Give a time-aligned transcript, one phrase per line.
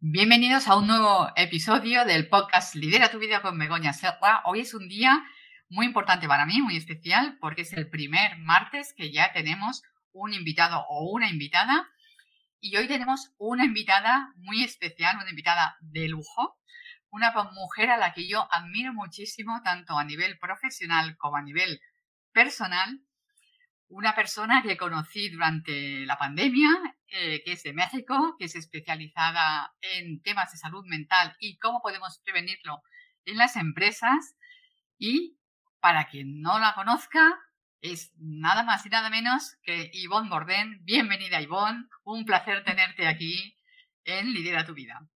[0.00, 4.42] Bienvenidos a un nuevo episodio del podcast Lidera tu vida con Begoña Serra.
[4.44, 5.24] Hoy es un día
[5.68, 10.34] muy importante para mí, muy especial, porque es el primer martes que ya tenemos un
[10.34, 11.88] invitado o una invitada.
[12.60, 16.56] Y hoy tenemos una invitada muy especial, una invitada de lujo,
[17.10, 21.80] una mujer a la que yo admiro muchísimo, tanto a nivel profesional como a nivel
[22.30, 23.00] personal.
[23.88, 26.68] Una persona que conocí durante la pandemia
[27.10, 31.80] eh, que es de México, que es especializada en temas de salud mental y cómo
[31.80, 32.82] podemos prevenirlo
[33.24, 34.36] en las empresas.
[34.98, 35.38] Y
[35.80, 37.38] para quien no la conozca,
[37.80, 40.84] es nada más y nada menos que Ivonne Bordén.
[40.84, 41.84] Bienvenida, Ivonne.
[42.04, 43.56] Un placer tenerte aquí
[44.04, 45.08] en Lidera tu Vida.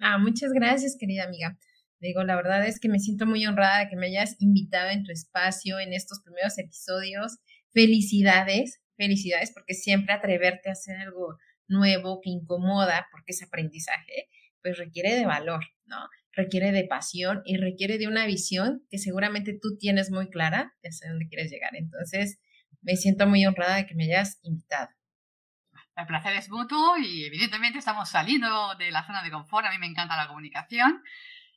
[0.00, 1.58] Ah, muchas gracias, querida amiga.
[2.00, 5.04] Digo, la verdad es que me siento muy honrada de que me hayas invitado en
[5.04, 7.38] tu espacio en estos primeros episodios.
[7.72, 14.28] Felicidades, felicidades, porque siempre atreverte a hacer algo nuevo que incomoda, porque es aprendizaje,
[14.62, 16.08] pues requiere de valor, ¿no?
[16.32, 20.88] Requiere de pasión y requiere de una visión que seguramente tú tienes muy clara de
[20.88, 21.76] hacia dónde quieres llegar.
[21.76, 22.40] Entonces,
[22.82, 24.88] me siento muy honrada de que me hayas invitado.
[25.96, 29.66] El placer es mutuo y evidentemente estamos saliendo de la zona de confort.
[29.66, 31.02] A mí me encanta la comunicación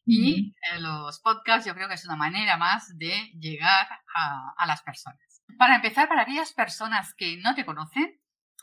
[0.05, 4.81] y los podcasts yo creo que es una manera más de llegar a, a las
[4.83, 5.36] personas.
[5.57, 8.19] Para empezar, para aquellas personas que no te conocen,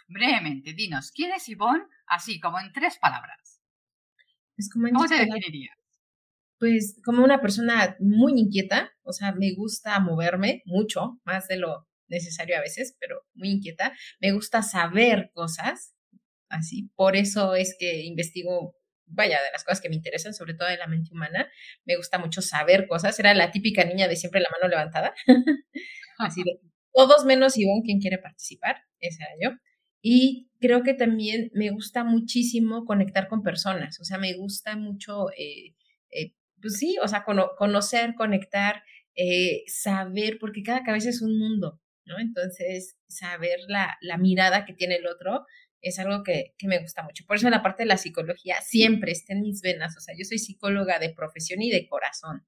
[0.08, 1.84] brevemente, dinos, ¿quién es Ivonne?
[2.06, 3.60] Así, como en tres palabras.
[4.56, 5.76] Pues ¿Cómo te definirías?
[6.58, 11.88] Pues como una persona muy inquieta, o sea, me gusta moverme mucho, más de lo
[12.08, 13.92] necesario a veces, pero muy inquieta.
[14.20, 15.94] Me gusta saber cosas,
[16.48, 16.90] así.
[16.94, 20.76] Por eso es que investigo, vaya, de las cosas que me interesan, sobre todo de
[20.76, 21.48] la mente humana.
[21.84, 23.18] Me gusta mucho saber cosas.
[23.18, 25.14] Era la típica niña de siempre la mano levantada.
[26.18, 26.60] así de,
[26.94, 29.58] todos menos Ivonne, quien quiere participar, esa era yo.
[30.00, 35.30] Y creo que también me gusta muchísimo conectar con personas, o sea, me gusta mucho,
[35.36, 35.74] eh,
[36.10, 38.82] eh, pues sí, o sea, conocer, conectar,
[39.16, 42.18] eh, saber, porque cada cabeza es un mundo, ¿no?
[42.18, 45.46] Entonces, saber la, la mirada que tiene el otro
[45.80, 47.24] es algo que, que, me gusta mucho.
[47.26, 50.24] Por eso la parte de la psicología siempre está en mis venas, o sea, yo
[50.24, 52.46] soy psicóloga de profesión y de corazón.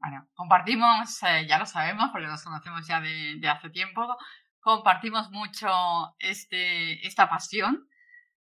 [0.00, 4.16] Bueno, compartimos, eh, ya lo sabemos porque nos conocemos ya de, hace tiempo,
[4.58, 5.68] compartimos mucho
[6.18, 7.86] este, esta pasión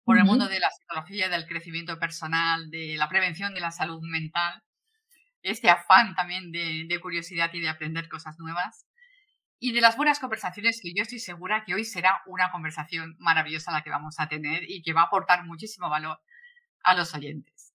[0.02, 4.00] por el mundo de la psicología, del crecimiento personal, de la prevención de la salud
[4.02, 4.62] mental,
[5.42, 8.86] este afán también de, de curiosidad y de aprender cosas nuevas
[9.60, 13.72] y de las buenas conversaciones que yo estoy segura que hoy será una conversación maravillosa
[13.72, 16.20] la que vamos a tener y que va a aportar muchísimo valor
[16.82, 17.73] a los oyentes.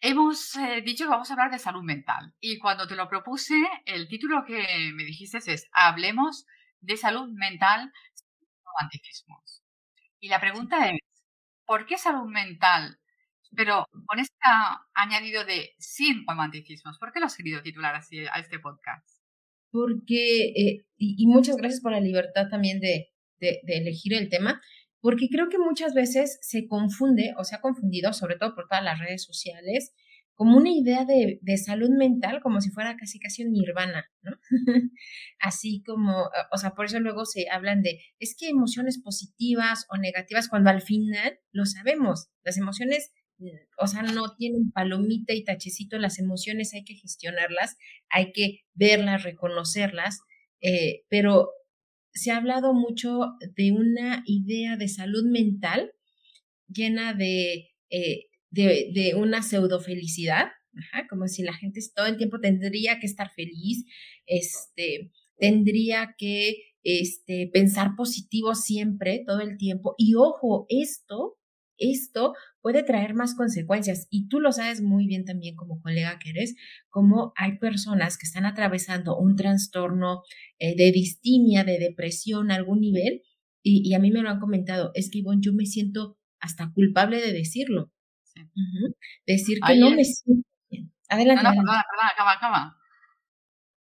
[0.00, 3.56] Hemos eh, dicho que vamos a hablar de salud mental y cuando te lo propuse,
[3.84, 6.46] el título que me dijiste es Hablemos
[6.80, 9.64] de salud mental sin romanticismos.
[10.20, 11.00] Y la pregunta es,
[11.66, 13.00] ¿por qué salud mental?
[13.56, 14.36] Pero con este
[14.94, 19.20] añadido de sin romanticismos, ¿por qué lo has querido titular así a este podcast?
[19.72, 23.08] Porque, eh, y, muchas gracias por la libertad también de,
[23.40, 24.60] de elegir el tema,
[25.00, 28.84] porque creo que muchas veces se confunde o se ha confundido, sobre todo por todas
[28.84, 29.94] las redes sociales,
[30.38, 34.38] como una idea de, salud mental, como si fuera casi casi un nirvana, ¿no?
[35.40, 39.96] Así como, o sea, por eso luego se hablan de, es que emociones positivas o
[39.96, 43.10] negativas, cuando al final lo sabemos, las emociones,
[43.78, 47.76] o sea, no tienen palomita y tachecito, las emociones hay que gestionarlas,
[48.08, 50.20] hay que verlas, reconocerlas,
[50.60, 51.50] eh, pero
[52.18, 53.20] se ha hablado mucho
[53.56, 55.92] de una idea de salud mental
[56.66, 60.48] llena de, eh, de, de, una pseudo felicidad,
[61.08, 63.84] como si la gente todo el tiempo tendría que estar feliz,
[64.26, 69.94] este, tendría que este, pensar positivo siempre, todo el tiempo.
[69.96, 71.37] Y ojo, esto
[71.78, 76.30] esto puede traer más consecuencias y tú lo sabes muy bien también como colega que
[76.30, 76.54] eres,
[76.90, 80.22] como hay personas que están atravesando un trastorno
[80.58, 83.22] eh, de distimia, de depresión a algún nivel
[83.62, 87.20] y, a mí me lo han comentado, es que Ivonne, yo me siento hasta culpable
[87.20, 87.90] de decirlo.
[89.26, 90.92] Decir que no me siento bien.
[91.08, 91.42] Adelante.
[91.42, 92.77] No, no, perdona, perdona, acaba, acaba.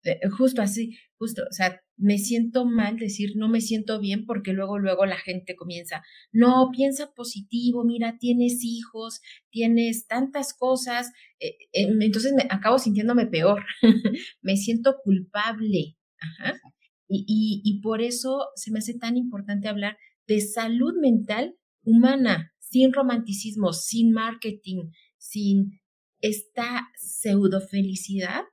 [0.05, 4.53] Eh, justo así, justo, o sea, me siento mal decir no me siento bien porque
[4.53, 9.21] luego, luego la gente comienza, no, piensa positivo, mira, tienes hijos,
[9.51, 11.11] tienes tantas cosas,
[11.41, 13.65] eh, em, entonces me acabo sintiéndome peor,
[14.43, 15.97] me siento culpable.
[16.19, 16.59] Ajá.
[17.09, 19.97] Y, y, y por eso se me hace tan importante hablar
[20.27, 25.81] de salud mental humana, sin romanticismo, sin marketing, sin
[26.21, 28.45] esta pseudo felicidad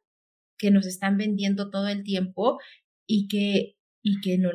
[0.61, 2.59] que nos están vendiendo todo el tiempo
[3.07, 4.51] y que, y que no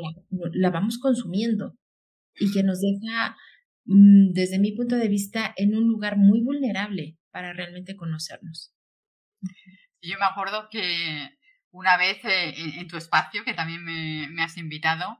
[0.52, 1.76] la, vamos consumiendo
[2.36, 3.36] y que nos deja,
[3.86, 8.72] mm, desde mi punto de vista, en un lugar muy vulnerable para realmente conocernos.
[10.00, 11.36] Yo me acuerdo que
[11.72, 15.18] una vez eh, en, tu espacio, que también me, has invitado,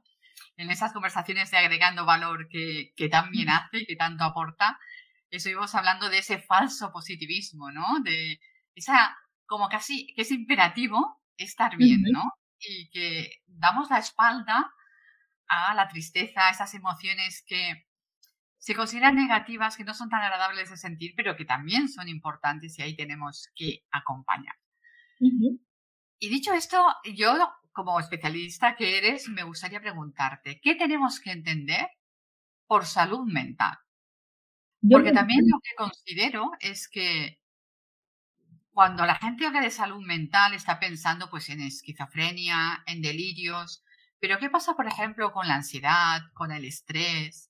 [0.55, 4.79] en esas conversaciones de agregando valor que, que tan bien hace y que tanto aporta,
[5.29, 7.85] estuvimos hablando de ese falso positivismo, ¿no?
[8.03, 8.39] De
[8.73, 9.17] esa
[9.47, 12.33] como casi que es imperativo estar bien, ¿no?
[12.59, 14.71] Y que damos la espalda
[15.47, 17.87] a la tristeza, a esas emociones que
[18.57, 22.77] se consideran negativas, que no son tan agradables de sentir, pero que también son importantes
[22.77, 24.55] y ahí tenemos que acompañar.
[26.19, 26.85] Y dicho esto,
[27.15, 27.37] yo
[27.71, 31.87] como especialista que eres, me gustaría preguntarte, ¿qué tenemos que entender
[32.65, 33.77] por salud mental?
[34.89, 37.39] Porque también lo que considero es que
[38.77, 43.83] cuando la gente habla de salud mental está pensando pues en esquizofrenia, en delirios,
[44.19, 47.49] pero ¿qué pasa, por ejemplo, con la ansiedad, con el estrés?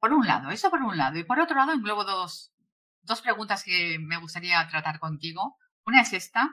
[0.00, 1.18] Por un lado, eso por un lado.
[1.18, 2.54] Y por otro lado, englobo dos,
[3.02, 5.58] dos preguntas que me gustaría tratar contigo.
[5.84, 6.48] Una es esta.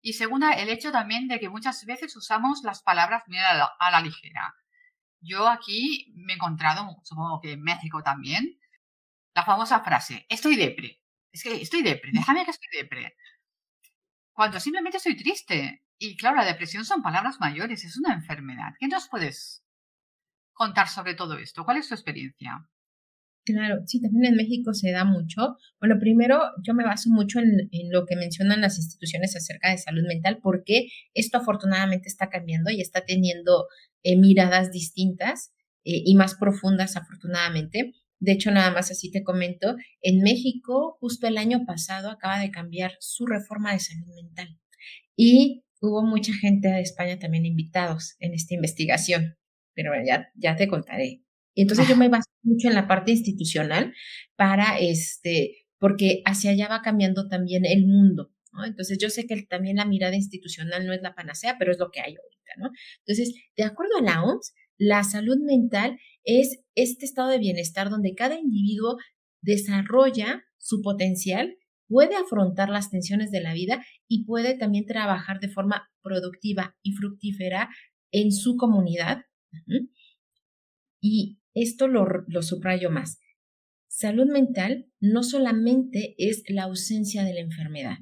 [0.00, 3.90] Y segunda, el hecho también de que muchas veces usamos las palabras a la, a
[3.90, 4.54] la ligera.
[5.18, 8.60] Yo aquí me he encontrado, supongo que en México también,
[9.34, 11.01] la famosa frase, estoy depre.
[11.32, 13.14] Es que estoy depre, déjame que estoy depre
[14.32, 15.82] cuando simplemente estoy triste.
[15.98, 18.72] Y claro, la depresión son palabras mayores, es una enfermedad.
[18.78, 19.64] ¿Qué nos puedes
[20.52, 21.64] contar sobre todo esto?
[21.64, 22.66] ¿Cuál es tu experiencia?
[23.44, 25.56] Claro, sí, también en México se da mucho.
[25.80, 30.04] Bueno, primero yo me baso mucho en, lo que mencionan las instituciones acerca de salud
[30.06, 33.66] mental, porque esto afortunadamente está cambiando y está teniendo
[34.02, 35.52] eh, miradas distintas
[35.84, 37.92] eh, y más profundas, afortunadamente.
[38.22, 42.52] De hecho, nada más así te comento, en México justo el año pasado acaba de
[42.52, 44.60] cambiar su reforma de salud mental
[45.16, 49.36] y hubo mucha gente de España también invitados en esta investigación,
[49.74, 51.24] pero ya, ya te contaré.
[51.56, 53.92] Entonces yo me baso mucho en la parte institucional
[54.36, 58.32] para este, porque hacia allá va cambiando también el mundo.
[58.52, 58.64] ¿no?
[58.64, 61.90] Entonces yo sé que también la mirada institucional no es la panacea, pero es lo
[61.90, 62.70] que hay ahorita.
[63.04, 68.14] Entonces, de acuerdo a la OMS, la salud mental es este estado de bienestar donde
[68.14, 68.96] cada individuo
[69.40, 71.56] desarrolla su potencial,
[71.88, 76.92] puede afrontar las tensiones de la vida y puede también trabajar de forma productiva y
[76.92, 77.68] fructífera
[78.12, 79.24] en su comunidad.
[81.00, 83.18] Y esto lo, lo subrayo más.
[83.88, 87.98] Salud mental no solamente es la ausencia de la enfermedad,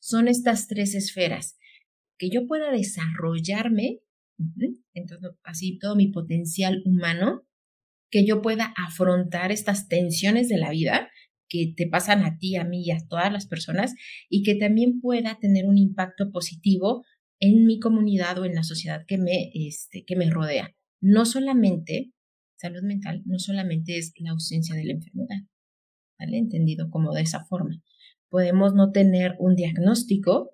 [0.00, 1.56] Son estas tres esferas.
[2.18, 4.00] Que yo pueda desarrollarme
[4.94, 7.42] entonces, así todo mi potencial humano,
[8.10, 11.10] que yo pueda afrontar estas tensiones de la vida
[11.48, 13.94] que te pasan a ti, a mí y a todas las personas,
[14.28, 17.04] y que también pueda tener un impacto positivo
[17.40, 20.74] en mi comunidad o en la sociedad que me, este, que me rodea.
[21.00, 22.12] No solamente,
[22.56, 25.46] salud mental, no solamente es la ausencia de la enfermedad,
[26.18, 26.38] ¿vale?
[26.38, 27.82] Entendido como de esa forma.
[28.28, 30.50] Podemos no tener un diagnóstico,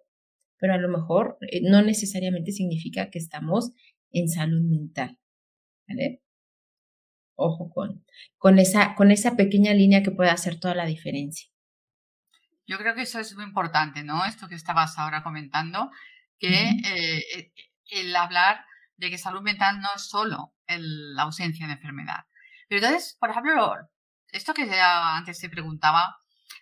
[0.59, 3.73] pero a lo mejor eh, no necesariamente significa que estamos
[4.11, 5.19] en salud mental.
[5.89, 6.23] ¿Vale?
[7.37, 8.05] Ojo con,
[8.39, 11.51] con, esa, con esa pequeña línea que puede hacer toda la diferencia.
[12.67, 14.25] Yo creo que eso es muy importante, ¿no?
[14.25, 15.91] Esto que estabas ahora comentando,
[16.39, 17.53] que eh,
[17.91, 18.65] el hablar
[18.97, 22.25] de que salud mental no es solo la ausencia de enfermedad.
[22.69, 23.75] Pero entonces, por ejemplo,
[24.33, 26.17] esto que ya antes te preguntaba,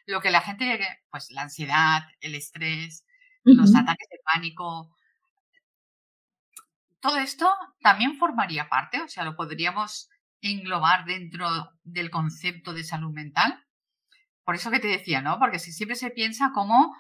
[0.07, 0.81] lo que la gente,
[1.11, 3.05] pues la ansiedad, el estrés,
[3.45, 4.95] los ataques de pánico.
[7.01, 7.49] Todo esto
[7.81, 10.09] también formaría parte, o sea, lo podríamos
[10.41, 11.49] englobar dentro
[11.83, 13.65] del concepto de salud mental.
[14.45, 15.39] Por eso que te decía, ¿no?
[15.39, 16.95] Porque si siempre se piensa como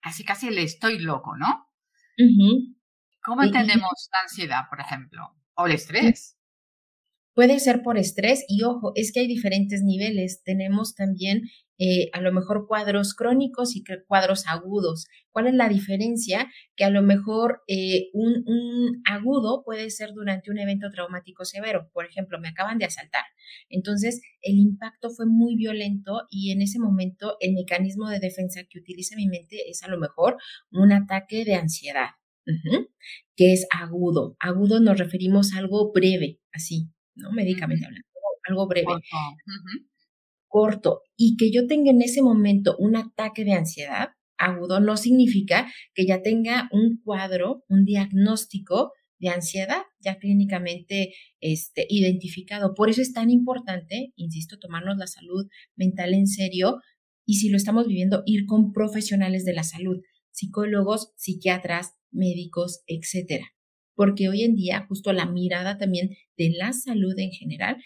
[0.00, 1.68] casi casi el estoy loco, ¿no?
[3.22, 5.36] ¿Cómo entendemos la ansiedad, por ejemplo?
[5.54, 6.36] O el estrés.
[7.34, 10.42] Puede ser por estrés y ojo, es que hay diferentes niveles.
[10.42, 11.42] Tenemos también
[11.82, 15.06] eh, a lo mejor cuadros crónicos y cuadros agudos.
[15.30, 16.52] ¿Cuál es la diferencia?
[16.76, 21.88] Que a lo mejor eh, un, un, agudo puede ser durante un evento traumático severo.
[21.94, 23.24] Por ejemplo, me acaban de asaltar.
[23.70, 28.78] Entonces, el impacto fue muy violento y en ese momento el mecanismo de defensa que
[28.78, 30.36] utiliza mi mente es a lo mejor
[30.70, 32.10] un ataque de ansiedad.
[33.36, 34.36] que es agudo.
[34.38, 37.32] Agudo nos referimos a algo breve, así, ¿no?
[37.32, 38.06] Médicamente hablando,
[38.44, 38.92] algo breve.
[40.50, 41.02] Corto.
[41.16, 46.06] Y que yo tenga en ese momento un ataque de ansiedad agudo no significa que
[46.06, 52.74] ya tenga un cuadro, un diagnóstico de ansiedad ya clínicamente este, identificado.
[52.74, 56.80] Por eso es tan importante, insisto, tomarnos la salud mental en serio
[57.24, 60.00] y si lo estamos viviendo, ir con profesionales de la salud,
[60.32, 63.46] psicólogos, psiquiatras, médicos, etcétera.
[63.94, 67.76] Porque hoy en día, justo la mirada también de la salud en general,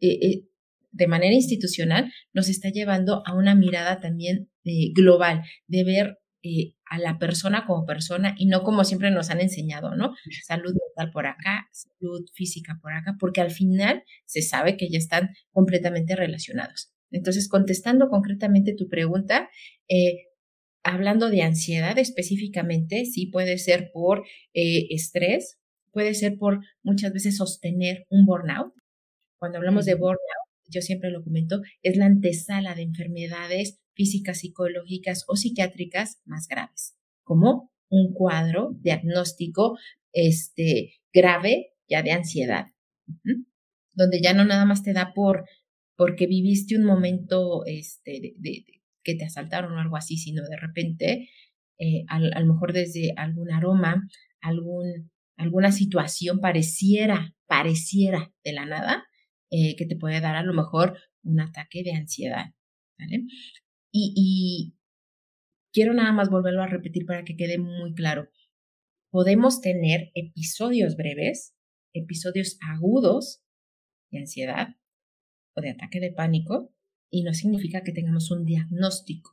[0.00, 0.49] eh, eh,
[0.92, 6.16] de manera institucional, nos está llevando a una mirada también eh, global, de ver
[6.88, 10.14] a la persona como persona y no como siempre nos han enseñado, ¿no?
[10.46, 14.98] Salud mental por acá, salud física por acá, porque al final se sabe que ya
[14.98, 16.92] están completamente relacionados.
[17.10, 19.50] Entonces, contestando concretamente tu pregunta,
[19.88, 20.28] eh,
[20.82, 25.58] hablando de ansiedad específicamente, sí puede ser por eh, estrés,
[25.92, 28.72] puede ser por muchas veces sostener un burnout.
[29.38, 35.24] Cuando hablamos de burnout, yo siempre lo comento, es la antesala de enfermedades físicas, psicológicas
[35.28, 39.76] o psiquiátricas más graves, como un cuadro diagnóstico
[40.12, 42.66] este, grave ya de ansiedad,
[43.92, 45.44] donde ya no nada más te da por
[46.00, 48.34] porque viviste un momento este,
[49.04, 51.28] que te asaltaron o algo así, sino de repente,
[51.78, 54.08] eh, a, lo mejor desde algún aroma,
[54.40, 59.04] algún, alguna situación pareciera, pareciera de la nada,
[59.50, 62.54] eh, que te puede dar a lo mejor un ataque de ansiedad.
[62.98, 63.24] ¿vale?
[63.92, 64.76] Y,
[65.72, 68.28] quiero nada más volverlo a repetir para que quede muy claro.
[69.10, 71.54] Podemos tener episodios breves,
[71.92, 73.42] episodios agudos
[74.10, 74.68] de ansiedad
[75.56, 76.72] o de ataque de pánico
[77.10, 79.30] y no significa que tengamos un diagnóstico.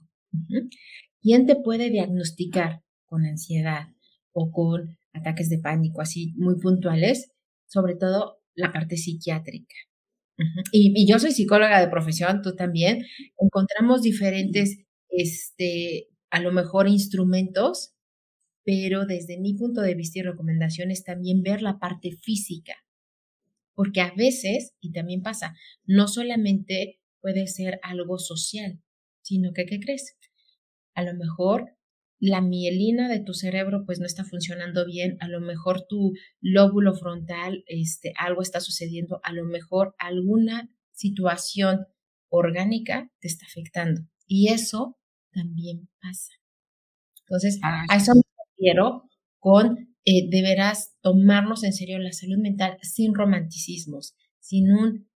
[1.21, 3.89] ¿Quién te puede diagnosticar con ansiedad
[4.31, 7.31] o con ataques de pánico así muy puntuales?
[7.67, 9.75] Sobre todo la parte psiquiátrica
[10.71, 13.05] y, yo soy psicóloga de profesión, tú también.
[13.39, 14.77] Encontramos diferentes,
[15.09, 17.93] este, a lo mejor instrumentos,
[18.63, 22.75] pero desde mi punto de vista y recomendaciones también ver la parte física.
[23.73, 28.81] Porque a veces, y también pasa, no solamente puede ser algo social,
[29.21, 30.17] sino que, ¿qué crees?
[30.95, 31.76] A lo mejor
[32.19, 36.93] la mielina de tu cerebro pues no está funcionando bien, a lo mejor tu lóbulo
[36.95, 41.85] frontal, este, algo está sucediendo, a lo mejor alguna situación
[42.29, 44.01] orgánica te está afectando.
[44.25, 44.97] Y eso
[45.31, 46.33] también pasa.
[47.21, 49.03] Entonces, a eso me refiero
[49.39, 55.09] con eh, deberás tomarnos en serio la salud mental sin romanticismos, sin un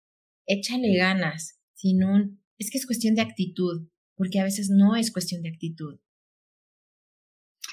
[0.46, 5.12] échale ganas, sin un es que es cuestión de actitud, porque a veces no es
[5.12, 6.00] cuestión de actitud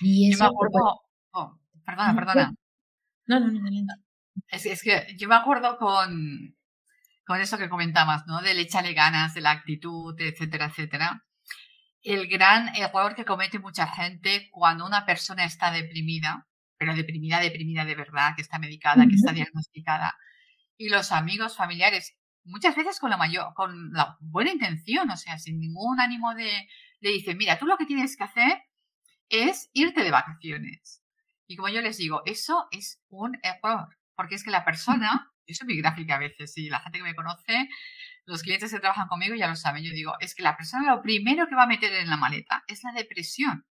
[0.00, 1.00] yo me acuerdo.
[1.32, 2.52] Oh, perdona, perdona.
[3.26, 3.94] No, no, no, no.
[4.48, 6.56] Es, es, que yo me acuerdo con,
[7.26, 8.40] con eso que comentabas, ¿no?
[8.40, 11.24] Del échale ganas, de la actitud, etcétera, etcétera.
[12.02, 16.46] El gran error que comete mucha gente cuando una persona está deprimida,
[16.78, 20.14] pero deprimida, deprimida de verdad, que está medicada, que está diagnosticada,
[20.78, 25.38] y los amigos, familiares, muchas veces con la mayor, con la buena intención, o sea,
[25.38, 26.68] sin ningún ánimo de,
[27.00, 28.62] le dicen, mira, tú lo que tienes que hacer
[29.28, 31.02] es irte de vacaciones.
[31.46, 35.54] Y como yo les digo, eso es un error, porque es que la persona, yo
[35.54, 37.68] soy muy gráfica a veces, y la gente que me conoce,
[38.26, 41.02] los clientes que trabajan conmigo ya lo saben, yo digo, es que la persona lo
[41.02, 43.64] primero que va a meter en la maleta es la depresión.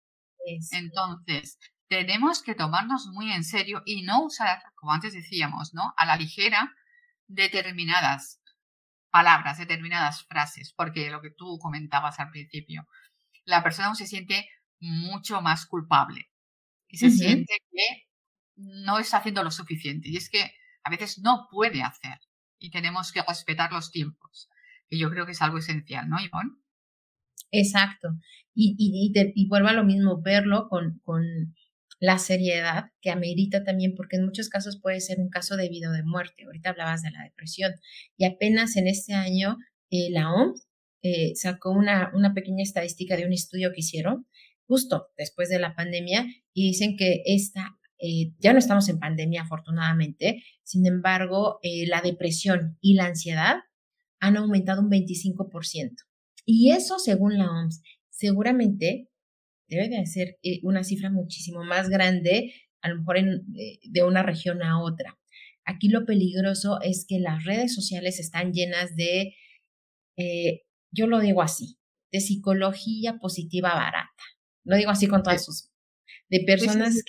[0.71, 1.59] Entonces,
[1.89, 5.93] tenemos que tomarnos muy en serio y no usar, como antes decíamos, ¿no?
[5.97, 6.75] A la ligera
[7.27, 8.41] determinadas
[9.11, 12.87] palabras, determinadas frases, porque lo que tú comentabas al principio,
[13.45, 14.49] la persona aún se siente
[14.81, 16.31] mucho más culpable
[16.89, 18.07] y se siente que
[18.57, 20.09] no está haciendo lo suficiente.
[20.09, 20.51] Y es que
[20.83, 22.19] a veces no puede hacer
[22.59, 24.49] y tenemos que respetar los tiempos,
[24.89, 26.53] que yo creo que es algo esencial, ¿no, Ivonne?
[27.51, 28.09] Exacto.
[28.55, 31.25] Y, y, y, vuelvo a lo mismo, verlo con, con
[31.99, 35.91] la seriedad que amerita también, porque en muchos casos puede ser un caso de vida
[35.91, 36.45] o de muerte.
[36.45, 37.75] Ahorita hablabas de la depresión.
[38.17, 39.57] Y apenas en este año
[39.91, 40.67] eh, la OMS
[41.03, 44.27] eh, sacó una, una pequeña estadística de un estudio que hicieron
[44.67, 49.43] justo después de la pandemia y dicen que esta, eh, ya no estamos en pandemia
[49.43, 53.57] afortunadamente, sin embargo, eh, la depresión y la ansiedad
[54.21, 56.05] han aumentado un 25%.
[56.45, 59.09] Y eso, según la OMS, seguramente
[59.69, 64.63] debe de ser eh, una cifra muchísimo más grande, a lo mejor de una región
[64.63, 65.19] a otra.
[65.65, 69.35] Aquí lo peligroso es que las redes sociales están llenas de,
[70.93, 71.79] yo lo digo así,
[72.13, 74.36] de psicología positiva barata.
[74.67, 75.71] Lo digo así con todas sus,
[76.29, 77.03] de personas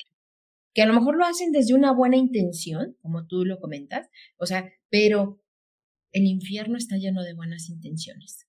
[0.73, 4.45] que a lo mejor lo hacen desde una buena intención, como tú lo comentas, o
[4.45, 5.41] sea, pero
[6.11, 8.45] el infierno está lleno de buenas intenciones.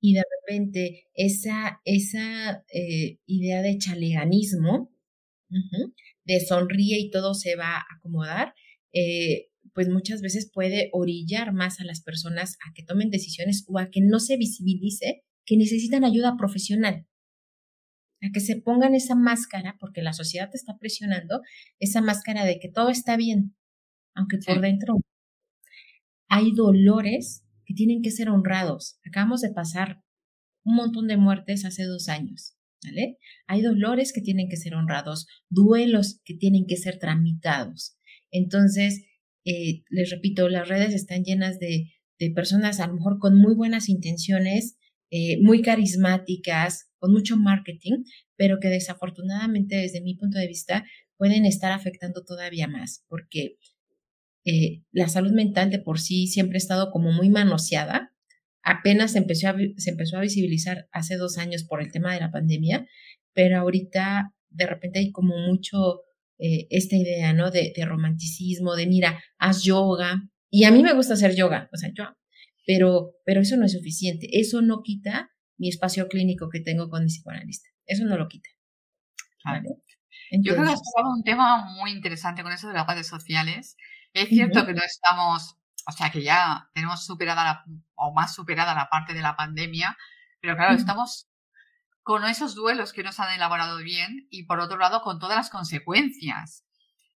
[0.00, 4.92] Y de repente esa, esa eh, idea de chaleganismo,
[6.24, 8.54] de sonríe y todo se va a acomodar,
[8.92, 13.78] eh, pues muchas veces puede orillar más a las personas a que tomen decisiones o
[13.78, 17.06] a que no se visibilice que necesitan ayuda profesional.
[18.24, 21.42] A que se pongan esa máscara, porque la sociedad te está presionando,
[21.78, 23.54] esa máscara de que todo está bien,
[24.14, 24.96] aunque por dentro
[26.28, 28.98] hay dolores que tienen que ser honrados.
[29.06, 30.02] Acabamos de pasar
[30.64, 33.18] un montón de muertes hace dos años, ¿vale?
[33.46, 37.96] Hay dolores que tienen que ser honrados, duelos que tienen que ser tramitados.
[38.30, 39.04] Entonces,
[39.44, 43.54] eh, les repito, las redes están llenas de, de, personas a lo mejor con muy
[43.54, 44.76] buenas intenciones,
[45.16, 48.02] eh, muy carismáticas, con mucho marketing,
[48.34, 50.84] pero que desafortunadamente desde mi punto de vista
[51.16, 53.56] pueden estar afectando todavía más, porque
[54.44, 58.12] eh, la salud mental de por sí siempre ha estado como muy manoseada.
[58.64, 62.32] Apenas empezó, a, se empezó a visibilizar hace dos años por el tema de la
[62.32, 62.84] pandemia,
[63.34, 66.00] pero ahorita de repente hay como mucho
[66.40, 67.52] eh, esta idea, ¿no?
[67.52, 70.28] De, romanticismo, de mira, haz yoga.
[70.50, 72.04] Y a mí me gusta hacer yoga, o sea, yo,
[72.66, 74.28] pero, pero eso no es suficiente.
[74.32, 77.68] Eso no quita mi espacio clínico que tengo con mi psicoanalista.
[77.86, 78.48] Eso no lo quita.
[80.42, 83.76] yo creo que has tocado un tema muy interesante con eso de las redes sociales
[84.14, 85.56] es cierto que no estamos,
[85.86, 87.64] o sea, que ya tenemos superada la,
[87.96, 89.98] o más superada la parte de la pandemia,
[90.40, 91.28] pero claro, estamos
[92.02, 95.50] con esos duelos que nos han elaborado bien y por otro lado con todas las
[95.50, 96.64] consecuencias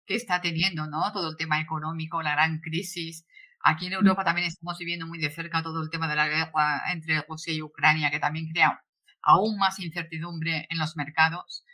[0.06, 1.12] que está teniendo, ¿no?
[1.12, 3.26] Todo el tema económico, la gran crisis.
[3.60, 6.92] Aquí en Europa también estamos viviendo muy de cerca todo el tema de la guerra
[6.92, 8.82] entre Rusia y Ucrania, que también crea
[9.22, 11.64] aún más incertidumbre en los mercados.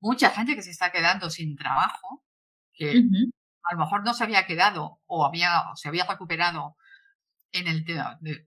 [0.00, 2.24] Mucha gente que se está quedando sin trabajo,
[2.72, 3.04] que
[3.62, 6.76] a lo mejor no se había quedado o había se había recuperado
[7.52, 7.84] en el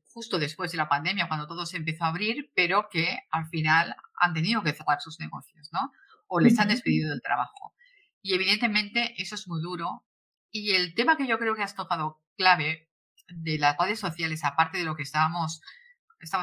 [0.05, 3.95] justo después de la pandemia cuando todo se empezó a abrir, pero que al final
[4.15, 5.91] han tenido que cerrar sus negocios, ¿no?
[6.27, 7.73] O les han despedido del trabajo.
[8.21, 10.05] Y evidentemente eso es muy duro.
[10.53, 12.87] Y el tema que yo creo que has tocado clave
[13.27, 15.61] de las redes sociales, aparte de lo que estábamos,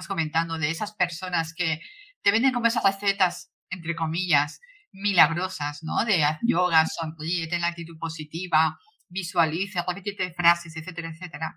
[0.09, 1.81] comentando, de esas personas que
[2.21, 6.05] te venden como esas recetas, entre comillas, milagrosas, ¿no?
[6.05, 8.77] De haz yoga, sonríe, ten la actitud positiva,
[9.09, 11.55] visualice, repite frases, etcétera, etcétera.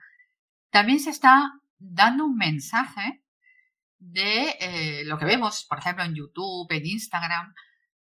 [0.69, 3.23] También se está dando un mensaje
[3.97, 7.51] de eh, lo que vemos, por ejemplo, en YouTube, en Instagram.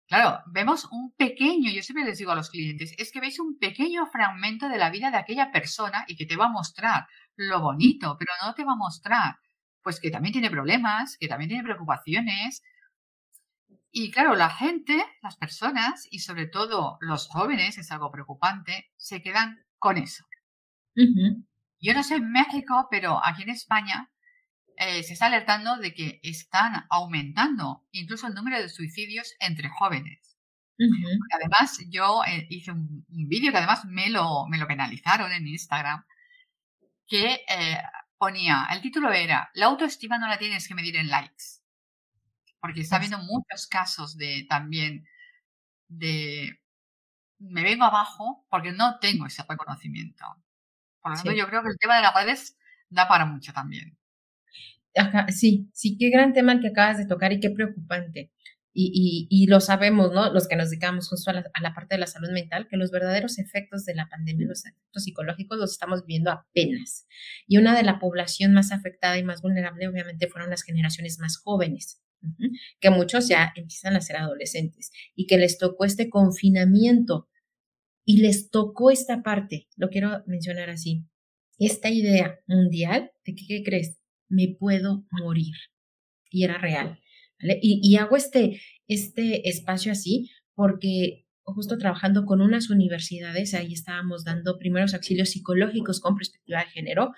[0.09, 3.59] Claro, vemos un pequeño, yo siempre les digo a los clientes, es que veis un
[3.59, 7.61] pequeño fragmento de la vida de aquella persona y que te va a mostrar lo
[7.61, 9.35] bonito, pero no te va a mostrar,
[9.83, 12.63] pues que también tiene problemas, que también tiene preocupaciones,
[13.91, 19.21] y claro, la gente, las personas y sobre todo los jóvenes, es algo preocupante, se
[19.21, 20.25] quedan con eso.
[21.79, 24.09] Yo no sé en México, pero aquí en España
[24.79, 30.37] eh, se está alertando de que están aumentando incluso el número de suicidios entre jóvenes.
[31.35, 36.05] Además, yo eh, hice un, vídeo que además me lo, me lo penalizaron en Instagram,
[37.05, 37.81] que eh,
[38.17, 41.59] ponía, el título era, la autoestima no la tienes que medir en likes
[42.59, 45.07] porque está habiendo muchos casos de también
[45.87, 46.59] de
[47.39, 50.25] me vengo abajo porque no tengo ese reconocimiento.
[51.01, 52.57] Por lo tanto, yo creo que el tema de las redes
[52.89, 53.98] da para mucho también.
[55.29, 58.31] Sí, sí, qué gran tema el que acabas de tocar y qué preocupante.
[58.71, 60.31] Y, y, lo sabemos, ¿no?
[60.31, 62.77] Los que nos dedicamos justo a la, a la, parte de la salud mental, que
[62.77, 67.05] los verdaderos efectos de la pandemia, los efectos psicológicos, los estamos viendo apenas.
[67.45, 71.37] Y una de la población más afectada y más vulnerable, obviamente, fueron las generaciones más
[71.37, 72.01] jóvenes
[72.79, 77.29] que muchos ya empiezan a ser adolescentes y que les tocó este confinamiento
[78.05, 81.05] y les tocó esta parte, lo quiero mencionar así,
[81.57, 83.97] esta idea mundial de que, ¿qué crees?
[84.29, 85.55] Me puedo morir.
[86.31, 86.99] Y era real.
[87.41, 94.59] Y, hago este, este espacio así porque justo trabajando con unas universidades, ahí estábamos dando
[94.59, 97.13] primeros auxilios psicológicos con perspectiva de género,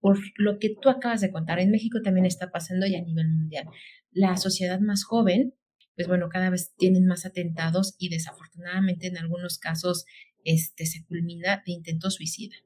[0.00, 1.58] por lo que tú acabas de contar.
[1.60, 3.66] En México también está pasando y a nivel mundial
[4.12, 5.54] la sociedad más joven,
[5.96, 10.04] pues bueno, cada vez tienen más atentados y desafortunadamente en algunos casos
[10.44, 12.56] este, se culmina de intento suicida.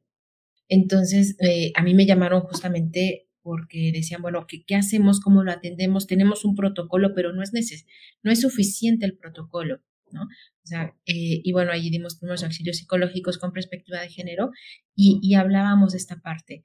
[0.69, 5.21] Entonces, eh, a mí me llamaron justamente porque decían, bueno, ¿qué, ¿qué, hacemos?
[5.21, 6.09] ¿Cómo lo atendemos?
[6.09, 7.87] Tenemos un protocolo, pero no es, neces
[8.25, 10.23] no es suficiente el protocolo, ¿no?
[10.23, 14.51] O sea, eh, y bueno, allí dimos primeros auxilios psicológicos con perspectiva de género
[14.97, 16.65] y, y hablábamos de esta parte.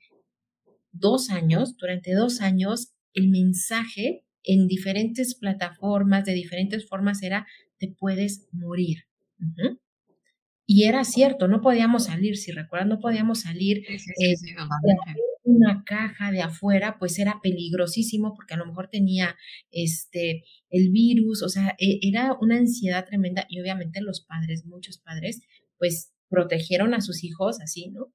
[0.92, 7.46] Dos años, durante dos años, el mensaje en diferentes plataformas, de diferentes formas, era
[7.78, 9.06] te puedes morir.
[10.74, 13.80] Y era cierto, no podíamos salir, si recuerdan, no podíamos salir.
[13.90, 14.36] Eh,
[15.44, 19.36] una caja de afuera, pues era peligrosísimo porque a lo mejor tenía
[19.70, 24.98] este el virus, o sea, e, era una ansiedad tremenda y obviamente los padres, muchos
[25.00, 25.42] padres,
[25.78, 28.14] pues protegieron a sus hijos así, ¿no?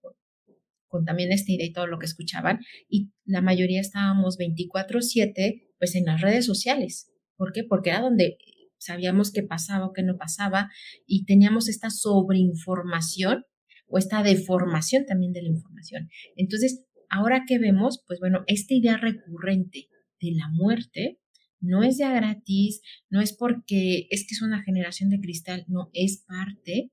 [0.89, 5.95] Con, también esta idea y todo lo que escuchaban y la mayoría estábamos 24/7 pues
[5.95, 7.13] en las redes sociales.
[7.37, 7.65] ¿Por qué?
[7.65, 8.39] Porque era donde
[8.87, 10.71] sabíamos qué pasaba o qué no pasaba
[11.07, 13.45] y teníamos esta sobreinformación
[13.89, 16.09] o esta deformación también de la información.
[16.37, 19.89] Entonces, ahora que vemos, pues bueno, esta idea recurrente
[20.21, 21.19] de la muerte
[21.61, 25.91] no es ya gratis, no es porque es que es una generación de cristal, no,
[25.93, 26.93] es parte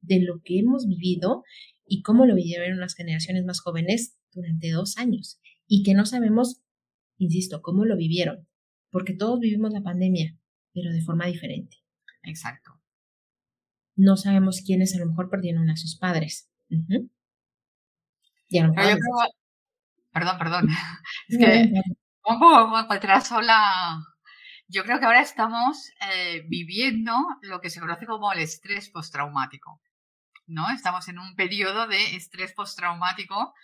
[0.00, 1.42] de lo que hemos vivido
[1.86, 6.62] y cómo lo vivieron las generaciones más jóvenes durante dos años y que no sabemos,
[7.18, 8.46] insisto, cómo lo vivieron,
[8.90, 10.38] porque todos vivimos la pandemia,
[10.74, 11.78] pero de forma diferente.
[12.22, 12.80] Exacto.
[13.96, 16.50] No sabemos quiénes a lo mejor perdieron a sus padres.
[18.48, 18.98] Y a lo mejor
[20.12, 20.68] Perdón, perdón.
[21.28, 21.72] Es que
[22.26, 23.98] un poco detrás sola.
[24.68, 29.80] Yo creo que ahora estamos eh, viviendo lo que se conoce como el estrés postraumático.
[30.46, 30.70] ¿no?
[30.70, 33.54] Estamos en un periodo de estrés postraumático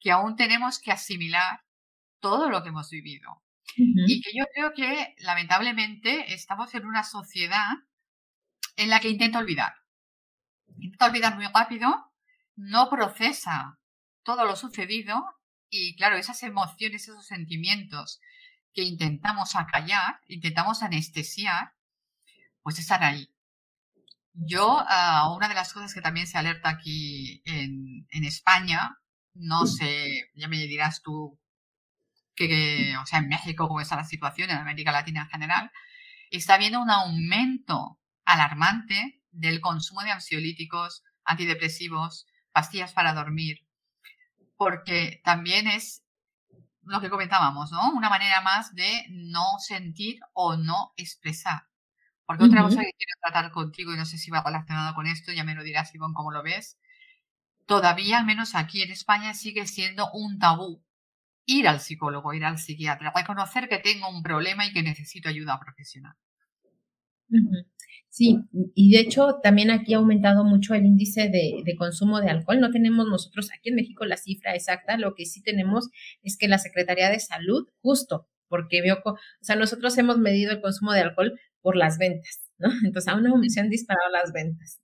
[0.00, 1.60] que aún tenemos que asimilar
[2.20, 3.42] todo lo que hemos vivido.
[3.76, 7.72] Y que yo creo que lamentablemente estamos en una sociedad
[8.76, 9.74] en la que intenta olvidar.
[10.78, 12.12] Intenta olvidar muy rápido,
[12.54, 13.78] no procesa
[14.22, 15.22] todo lo sucedido
[15.68, 18.20] y claro, esas emociones, esos sentimientos
[18.72, 21.72] que intentamos acallar, intentamos anestesiar,
[22.62, 23.30] pues están ahí.
[24.34, 28.98] Yo, ah, una de las cosas que también se alerta aquí en, España,
[29.34, 31.38] no sé, ya me dirás tú,
[32.36, 35.72] que, o sea, en México cómo está la situación, en América Latina en general,
[36.30, 43.66] está habiendo un aumento alarmante del consumo de ansiolíticos, antidepresivos, pastillas para dormir,
[44.56, 46.02] porque también es
[46.82, 47.90] lo que comentábamos, ¿no?
[47.92, 51.64] Una manera más de no sentir o no expresar.
[52.24, 55.32] Porque otra cosa que quiero tratar contigo, y no sé si va relacionado con esto,
[55.32, 56.78] ya me lo dirás, Ivonne, cómo lo ves.
[57.66, 60.85] Todavía, al menos aquí en España, sigue siendo un tabú
[61.46, 65.58] ir al psicólogo, ir al psiquiatra, reconocer que tengo un problema y que necesito ayuda
[65.58, 66.14] profesional.
[68.08, 68.38] Sí,
[68.74, 72.60] y de hecho también aquí ha aumentado mucho el índice de, consumo de alcohol.
[72.60, 75.88] No tenemos nosotros aquí en México la cifra exacta, lo que sí tenemos
[76.22, 80.60] es que la Secretaría de Salud, justo, porque veo, o sea, nosotros hemos medido el
[80.60, 82.68] consumo de alcohol por las ventas, ¿no?
[82.84, 84.80] Entonces aún se han disparado las ventas.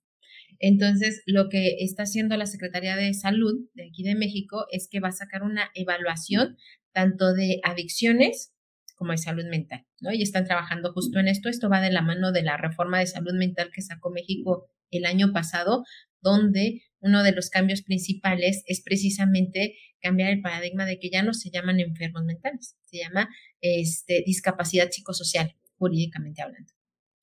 [0.65, 5.01] Entonces, lo que está haciendo la Secretaría de Salud de aquí de México es que
[5.01, 6.55] va a sacar una evaluación
[6.93, 8.53] tanto de adicciones
[8.95, 10.13] como de salud mental, ¿no?
[10.13, 11.49] Y están trabajando justo en esto.
[11.49, 15.05] Esto va de la mano de la reforma de salud mental que sacó México el
[15.05, 15.83] año pasado,
[16.21, 21.33] donde uno de los cambios principales es precisamente cambiar el paradigma de que ya no
[21.33, 23.27] se llaman enfermos mentales, se llama
[23.59, 26.71] este, discapacidad psicosocial, jurídicamente hablando.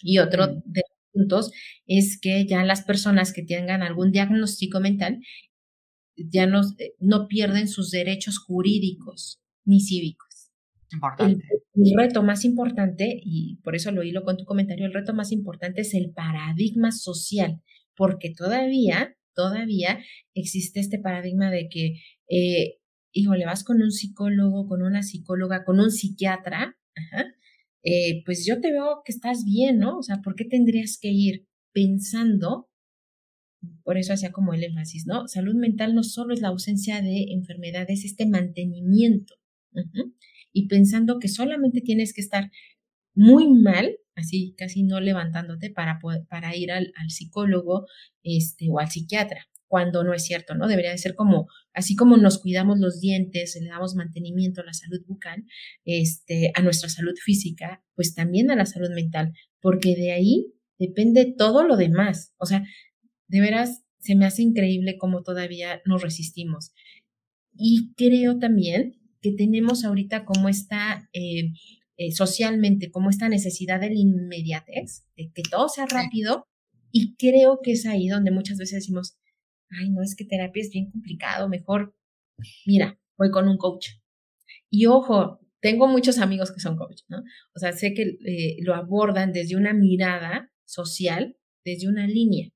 [0.01, 0.63] Y otro mm.
[0.67, 1.53] de los puntos
[1.87, 5.21] es que ya las personas que tengan algún diagnóstico mental
[6.17, 10.53] ya no, eh, no pierden sus derechos jurídicos ni cívicos.
[10.93, 11.45] Importante.
[11.75, 15.33] El, reto más importante, y por eso lo hilo con tu comentario, el reto más
[15.33, 17.63] importante es el paradigma social,
[17.97, 20.01] porque todavía, todavía
[20.35, 22.79] existe este paradigma de que, eh,
[23.13, 26.77] hijo, le vas con un psicólogo, con una psicóloga, con un psiquiatra,
[27.83, 29.99] eh, pues yo te veo que estás bien, ¿no?
[29.99, 32.69] O sea, ¿por qué tendrías que ir pensando?
[33.83, 35.29] Por eso hacía como el énfasis, ¿no?
[35.29, 39.35] Salud mental no solo es la ausencia de enfermedades, este mantenimiento
[40.53, 42.51] y pensando que solamente tienes que estar
[43.15, 47.87] muy mal, así casi no levantándote para, para ir al, psicólogo
[48.23, 50.67] este, o al psiquiatra, cuando no es cierto, ¿no?
[50.67, 54.73] Debería de ser como, así como nos cuidamos los dientes, le damos mantenimiento a la
[54.73, 55.45] salud bucal,
[55.85, 61.35] este, a nuestra salud física, pues también a la salud mental, porque de ahí depende
[61.37, 62.35] todo lo demás.
[62.39, 62.65] O sea,
[63.29, 66.73] de veras, se me hace increíble cómo todavía nos resistimos.
[67.55, 71.53] Y creo también que tenemos ahorita como esta, eh,
[72.01, 76.47] eh, socialmente, como esta necesidad de la inmediatez, de que todo sea rápido,
[76.91, 79.19] y creo que es ahí donde muchas veces decimos,
[79.69, 81.95] ay, no, es que terapia es bien complicado, mejor,
[82.65, 83.89] mira, voy con un coach.
[84.71, 87.19] Y ojo, tengo muchos amigos que son coach, ¿no?
[87.55, 91.37] O sea, sé que eh, lo abordan desde una mirada social,
[91.67, 92.49] desde una línea,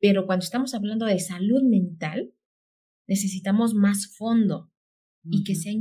[0.00, 2.32] pero cuando estamos hablando de salud mental,
[3.06, 4.72] necesitamos más fondo
[5.24, 5.74] y que sea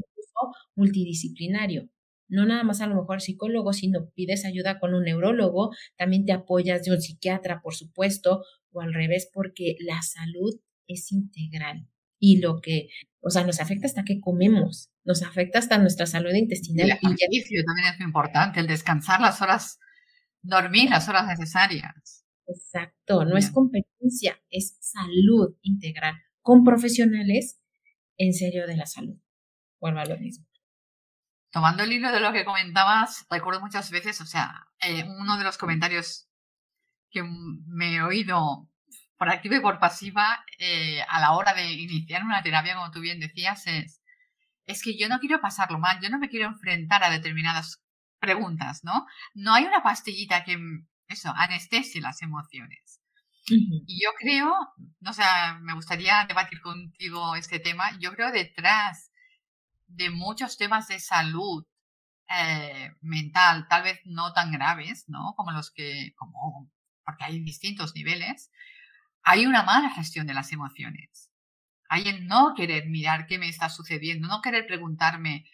[0.76, 1.90] multidisciplinario.
[2.28, 6.34] No nada más a lo mejor psicólogo, sino pides ayuda con un neurólogo, también te
[6.34, 11.88] apoyas de un psiquiatra, por supuesto, o al revés, porque la salud es integral.
[12.20, 12.88] Y lo que,
[13.22, 16.90] o sea, nos afecta hasta que comemos, nos afecta hasta nuestra salud intestinal.
[16.90, 19.80] El ejercicio también es muy importante, el descansar las horas,
[20.42, 22.26] dormir las horas necesarias.
[22.48, 27.60] Exacto, no es competencia, es salud integral con profesionales
[28.18, 29.18] en serio de la salud.
[29.80, 30.48] Vuelvo a lo mismo.
[31.52, 35.44] Tomando el hilo de lo que comentabas, recuerdo muchas veces, o sea, eh, uno de
[35.44, 36.28] los comentarios
[37.10, 38.70] que me he oído
[39.18, 43.00] por activa y por pasiva eh, a la hora de iniciar una terapia, como tú
[43.00, 44.02] bien decías, es,
[44.66, 47.82] es que yo no quiero pasarlo mal, yo no me quiero enfrentar a determinadas
[48.20, 49.06] preguntas, ¿no?
[49.34, 50.58] No hay una pastillita que,
[51.08, 53.02] eso, anestesie las emociones.
[53.50, 54.54] Y yo creo,
[55.00, 55.24] no sé,
[55.62, 59.12] me gustaría debatir contigo este tema, yo creo detrás
[59.98, 61.66] de muchos temas de salud
[62.30, 65.34] eh, mental, tal vez no tan graves, ¿no?
[65.36, 66.70] Como los que, como,
[67.04, 68.52] porque hay distintos niveles,
[69.24, 71.32] hay una mala gestión de las emociones.
[71.90, 75.46] Hay el no querer mirar qué me está sucediendo, no querer preguntarme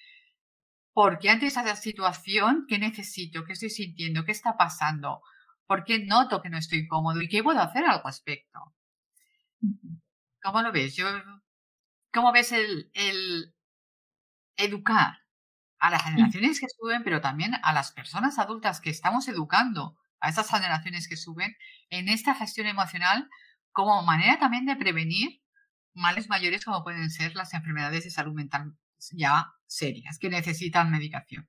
[0.94, 5.22] por qué ante esa situación, qué necesito, qué estoy sintiendo, qué está pasando,
[5.68, 8.60] por qué noto que no estoy cómodo y qué puedo hacer al respecto.
[10.42, 10.96] ¿Cómo lo ves?
[10.96, 11.08] Yo,
[12.12, 13.53] ¿Cómo ves el, el
[14.58, 15.20] educar
[15.80, 20.30] a las generaciones que suben, pero también a las personas adultas que estamos educando a
[20.30, 21.56] esas generaciones que suben
[21.90, 23.30] en esta gestión emocional
[23.72, 25.42] como manera también de prevenir
[25.94, 28.74] males mayores como pueden ser las enfermedades de salud mental
[29.12, 31.48] ya serias que necesitan medicación.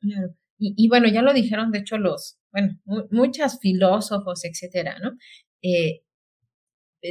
[0.00, 0.36] Claro.
[0.60, 2.80] Y, bueno, ya lo dijeron, de hecho, los, bueno,
[3.12, 5.12] muchos filósofos, etcétera, ¿no?
[5.62, 6.02] Eh,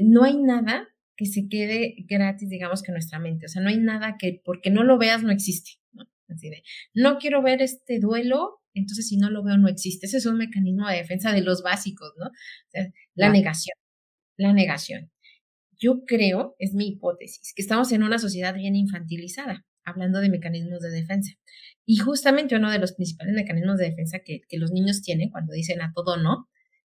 [0.04, 0.86] no hay nada
[1.18, 3.48] que se quede gratis, digamos, que nuestra mente.
[3.48, 6.06] O sea, no hay nada que, porque no lo veas, no existe, ¿no?
[6.30, 10.06] Así de, no quiero ver este duelo, entonces si no lo veo, no existe.
[10.06, 12.28] Ese es un mecanismo de defensa de los básicos, ¿no?
[12.28, 13.76] O sea, la negación,
[14.38, 15.12] la negación.
[15.80, 20.82] Yo creo, es mi hipótesis, que estamos en una sociedad bien infantilizada, hablando de mecanismos
[20.82, 21.34] de defensa.
[21.86, 25.82] Y justamente uno de los principales mecanismos de defensa que, los niños tienen cuando dicen
[25.82, 26.50] a todo no,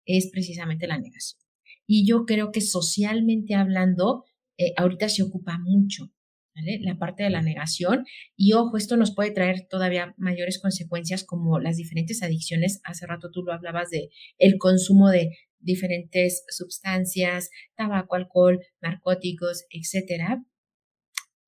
[0.05, 1.42] es precisamente la negación.
[1.87, 4.25] Y yo creo que socialmente hablando,
[4.57, 6.11] eh, ahorita se ocupa mucho
[6.55, 6.79] ¿vale?
[6.81, 8.05] la parte de la negación.
[8.35, 12.79] Y ojo, esto nos puede traer todavía mayores consecuencias como las diferentes adicciones.
[12.83, 20.43] Hace rato tú lo hablabas de el consumo de diferentes sustancias, tabaco, alcohol, narcóticos, etcétera.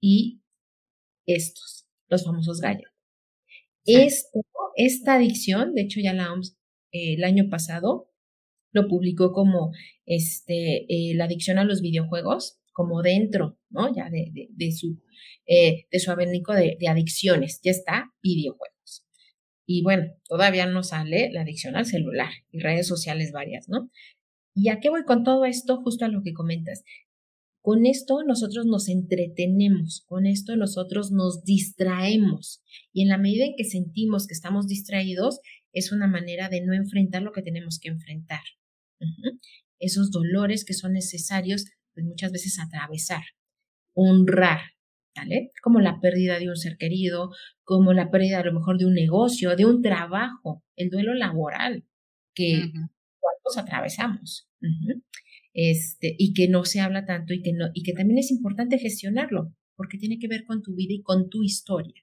[0.01, 0.41] Y
[1.25, 2.91] estos, los famosos gallos.
[3.85, 4.39] Esto,
[4.75, 6.57] esta adicción, de hecho ya la OMS
[6.91, 8.09] eh, el año pasado
[8.75, 9.71] lo publicó como
[10.05, 13.95] este, eh, la adicción a los videojuegos, como dentro, ¿no?
[13.95, 15.01] Ya de, su,
[15.47, 19.05] eh, de su de adicciones, ya está videojuegos.
[19.65, 23.89] Y bueno, todavía no sale la adicción al celular y redes sociales varias, ¿no?
[24.53, 25.81] ¿Y a qué voy con todo esto?
[25.81, 26.83] Justo a lo que comentas.
[27.61, 32.61] Con esto nosotros nos entretenemos, con esto nosotros nos distraemos
[32.93, 35.39] y en la medida en que sentimos que estamos distraídos
[35.73, 38.41] es una manera de no enfrentar lo que tenemos que enfrentar.
[39.79, 43.23] Esos dolores que son necesarios, pues muchas veces atravesar,
[43.93, 44.59] honrar,
[45.15, 45.51] ¿vale?
[45.61, 47.31] Como la pérdida de un ser querido,
[47.63, 51.85] como la pérdida a lo mejor de un negocio, de un trabajo, el duelo laboral,
[52.33, 52.89] que uh
[53.57, 54.49] atravesamos
[55.53, 58.77] este, y que no se habla tanto y que, no, y que también es importante
[58.77, 62.01] gestionarlo, porque tiene que ver con tu vida y con tu historia.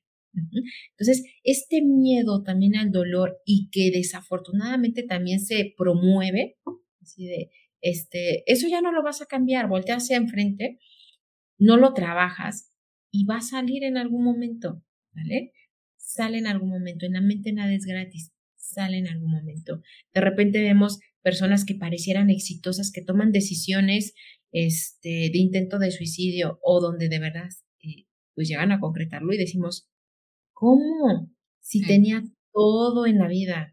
[0.92, 6.56] Entonces, este miedo también al dolor y que desafortunadamente también se promueve,
[7.02, 10.78] así de, este, eso ya no lo vas a cambiar, voltea hacia enfrente,
[11.58, 12.72] no lo trabajas
[13.10, 15.52] y va a salir en algún momento, ¿vale?
[15.96, 19.82] Sale en algún momento, en la mente nada es gratis, sale en algún momento.
[20.14, 24.14] De repente vemos personas que parecieran exitosas, que toman decisiones
[24.50, 27.48] este, de intento de suicidio o donde de verdad
[27.82, 29.88] eh, pues llegan a concretarlo y decimos,
[30.52, 31.30] ¿cómo?
[31.60, 33.71] Si tenía todo en la vida.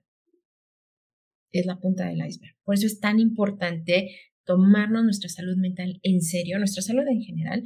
[1.51, 2.55] Es la punta del iceberg.
[2.63, 4.09] Por eso es tan importante
[4.45, 7.63] tomarnos nuestra salud mental en serio, nuestra salud en general,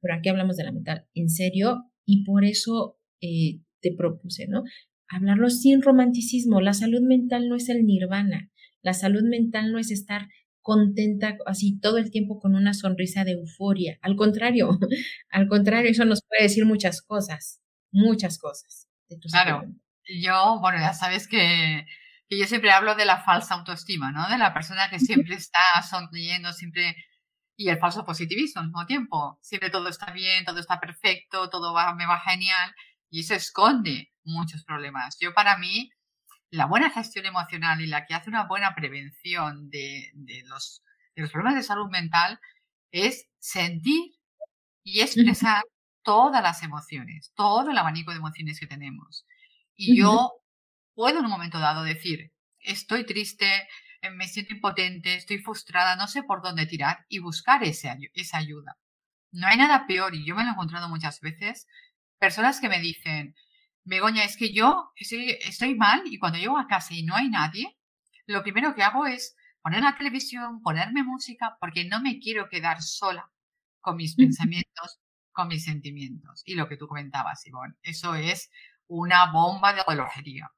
[0.00, 4.64] pero aquí hablamos de la mental en serio y por eso eh, te propuse, ¿no?
[5.08, 6.60] Hablarlo sin romanticismo.
[6.60, 8.50] La salud mental no es el nirvana.
[8.82, 10.28] La salud mental no es estar
[10.68, 13.98] contenta así todo el tiempo con una sonrisa de euforia.
[14.02, 14.68] Al contrario,
[15.30, 18.86] al contrario, eso nos puede decir muchas cosas, muchas cosas.
[19.30, 19.62] claro,
[20.04, 21.86] yo, bueno, ya sabes que,
[22.28, 24.28] que, yo siempre hablo de la falsa autoestima, ¿no?
[24.28, 26.96] De la persona que siempre está sonriendo, siempre...
[27.60, 29.38] Y el falso positivismo al mismo tiempo.
[29.42, 32.74] Siempre todo está bien, todo está perfecto, todo va, me va genial.
[33.10, 35.16] y eso esconde muchos problemas.
[35.18, 35.90] Yo para mí,
[36.50, 40.12] la buena gestión emocional y la que hace una buena prevención de,
[40.46, 40.82] los,
[41.16, 42.38] de los problemas de salud mental
[42.92, 44.12] es sentir
[44.84, 45.62] y expresar
[46.02, 49.26] todas las emociones, todo el abanico de emociones que tenemos.
[49.74, 50.32] Y yo
[50.98, 53.68] puedo en un momento dado decir, estoy triste,
[54.02, 57.96] eh, me siento impotente, estoy frustrada, no sé por dónde tirar y buscar esa
[58.32, 58.76] ayuda.
[59.30, 61.68] No hay nada peor, y yo me lo he encontrado muchas veces,
[62.18, 63.36] personas que me dicen,
[63.84, 67.78] Begoña, es que yo estoy, mal y cuando llego a casa y no hay nadie,
[68.26, 72.82] lo primero que hago es poner la televisión, ponerme música, porque no me quiero quedar
[72.82, 73.30] sola
[73.80, 74.98] con mis pensamientos,
[75.30, 76.42] con mis sentimientos.
[76.44, 78.50] Y lo que tú comentabas, Ivonne, eso es
[78.88, 80.50] una bomba de relojería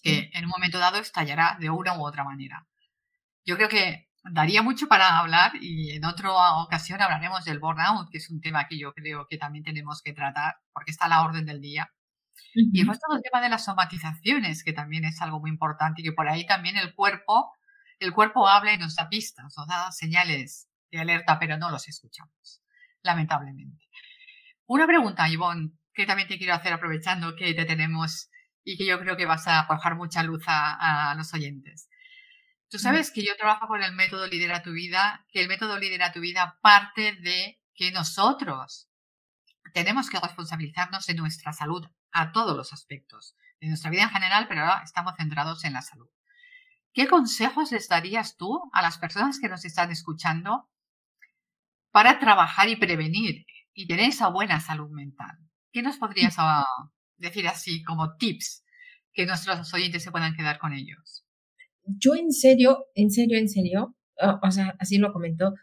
[0.00, 2.66] que en un momento dado estallará de una u otra manera.
[3.44, 6.30] Yo creo que daría mucho para hablar y en otra
[6.62, 10.12] ocasión hablaremos del burnout, que es un tema que yo creo que también tenemos que
[10.12, 11.90] tratar porque está a la orden del día.
[12.54, 16.04] Y después todo el tema de las somatizaciones, que también es algo muy importante y
[16.04, 17.52] que por ahí también el cuerpo,
[17.98, 21.88] el cuerpo habla y nos da pistas, nos da señales de alerta, pero no los
[21.88, 22.62] escuchamos,
[23.02, 23.86] lamentablemente.
[24.66, 28.30] Una pregunta, Ivonne, que también te quiero hacer aprovechando que te tenemos
[28.64, 31.88] y que yo creo que vas a arrojar mucha luz a, los oyentes.
[32.68, 36.12] Tú sabes que yo trabajo con el método Lidera tu vida, que el método Lidera
[36.12, 38.88] tu vida parte de que nosotros
[39.74, 44.46] tenemos que responsabilizarnos de nuestra salud a todos los aspectos, de nuestra vida en general,
[44.48, 46.08] pero ahora estamos centrados en la salud.
[46.92, 50.68] ¿Qué consejos les darías tú a las personas que nos están escuchando
[51.90, 55.38] para trabajar y prevenir y tener esa buena salud mental?
[55.72, 56.38] ¿Qué nos podrías
[57.22, 58.64] decir así como tips
[59.12, 61.24] que nuestros oyentes se puedan quedar con ellos?
[61.84, 63.96] Yo en serio, en serio, en serio,
[64.42, 65.54] o sea, así lo comentó,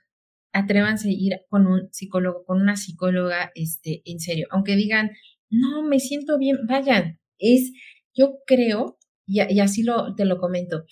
[0.52, 5.12] atrévanse a ir con un psicólogo, con una psicóloga, este, en serio, aunque digan,
[5.50, 7.72] no, me siento bien, vayan, es,
[8.13, 10.84] yo creo, y, y así lo, te lo comento,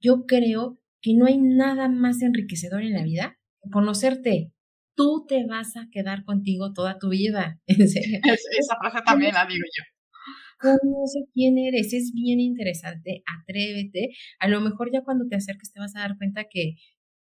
[0.00, 4.52] yo creo que no hay nada más enriquecedor en la vida que conocerte.
[4.96, 7.60] Tú te vas a quedar contigo toda tu vida.
[7.66, 8.20] En serio.
[8.22, 9.93] Esa frase también la digo yo
[10.64, 14.10] conoce quién eres, es bien interesante, atrévete.
[14.38, 16.76] A lo mejor ya cuando te acerques te vas a dar cuenta que,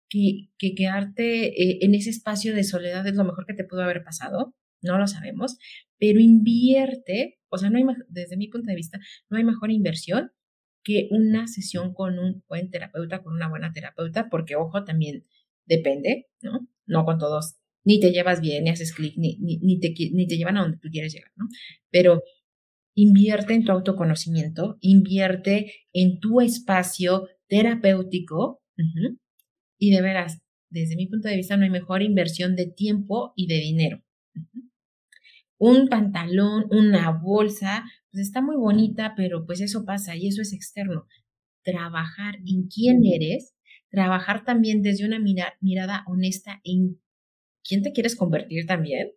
[0.09, 3.83] que, que quedarte eh, en ese espacio de soledad es lo mejor que te pudo
[3.83, 5.57] haber pasado, no lo sabemos,
[5.99, 10.31] pero invierte, o sea, no desde mi punto de vista, no hay mejor inversión
[10.83, 15.25] que una sesión con un buen terapeuta, con una buena terapeuta, porque ojo, también
[15.65, 16.67] depende, ¿no?
[16.87, 20.27] No con todos, ni te llevas bien, ni haces clic, ni, ni, ni, te, ni
[20.27, 21.47] te llevan a donde tú quieres llegar, ¿no?
[21.91, 22.23] Pero
[23.01, 28.61] invierte en tu autoconocimiento, invierte en tu espacio terapéutico
[29.77, 33.47] y de veras, desde mi punto de vista, no hay mejor inversión de tiempo y
[33.47, 34.03] de dinero.
[35.57, 40.53] Un pantalón, una bolsa, pues está muy bonita, pero pues eso pasa y eso es
[40.53, 41.07] externo.
[41.63, 43.53] Trabajar en quién eres,
[43.89, 45.19] trabajar también desde una
[45.59, 46.99] mirada honesta en
[47.63, 49.11] quién te quieres convertir también,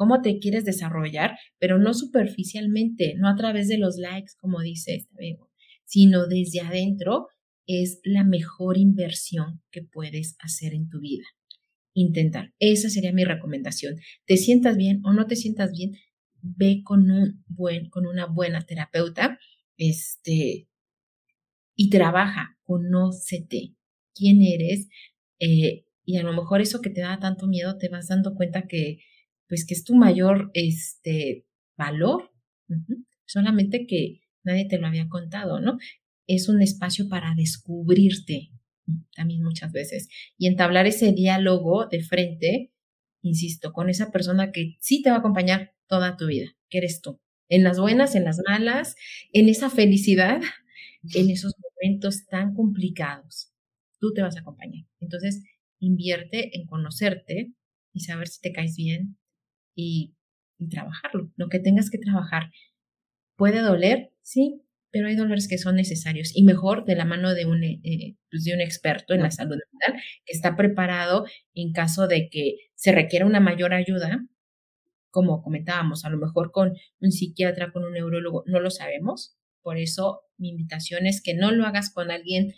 [0.00, 4.94] cómo te quieres desarrollar, pero no superficialmente, no a través de los likes, como dice
[4.94, 5.50] este amigo,
[5.84, 7.26] sino desde adentro,
[7.66, 11.26] es la mejor inversión que puedes hacer en tu vida.
[11.92, 12.54] Intentar.
[12.58, 13.96] Esa sería mi recomendación.
[14.24, 15.92] Te sientas bien o no te sientas bien,
[16.40, 19.38] ve con un buen, con una buena terapeuta,
[19.76, 20.66] este,
[21.74, 23.74] y trabaja, conócete
[24.14, 24.88] quién eres,
[25.40, 28.66] eh, y a lo mejor eso que te da tanto miedo te vas dando cuenta
[28.66, 29.00] que
[29.50, 31.44] pues que es tu mayor este,
[31.76, 32.30] valor,
[33.26, 35.76] solamente que nadie te lo había contado, ¿no?
[36.28, 38.52] Es un espacio para descubrirte
[39.14, 40.08] también muchas veces
[40.38, 42.72] y entablar ese diálogo de frente,
[43.22, 47.00] insisto, con esa persona que sí te va a acompañar toda tu vida, que eres
[47.00, 48.94] tú, en las buenas, en las malas,
[49.32, 50.40] en esa felicidad,
[51.12, 53.52] en esos momentos tan complicados.
[53.98, 54.86] Tú te vas a acompañar.
[55.00, 55.42] Entonces,
[55.80, 57.52] invierte en conocerte
[57.92, 59.16] y saber si te caes bien,
[59.74, 60.14] y,
[60.70, 62.50] trabajarlo, lo que tengas que trabajar.
[63.36, 64.12] ¿Puede doler?
[64.20, 64.60] Sí,
[64.90, 68.44] pero hay dolores que son necesarios y mejor de la mano de un, eh, pues,
[68.44, 72.92] de un experto en la salud mental que está preparado en caso de que se
[72.92, 74.26] requiera una mayor ayuda,
[75.10, 79.36] como comentábamos, a lo mejor con un psiquiatra, con un neurólogo, no lo sabemos.
[79.62, 82.52] Por eso mi invitación es que no lo hagas con alguien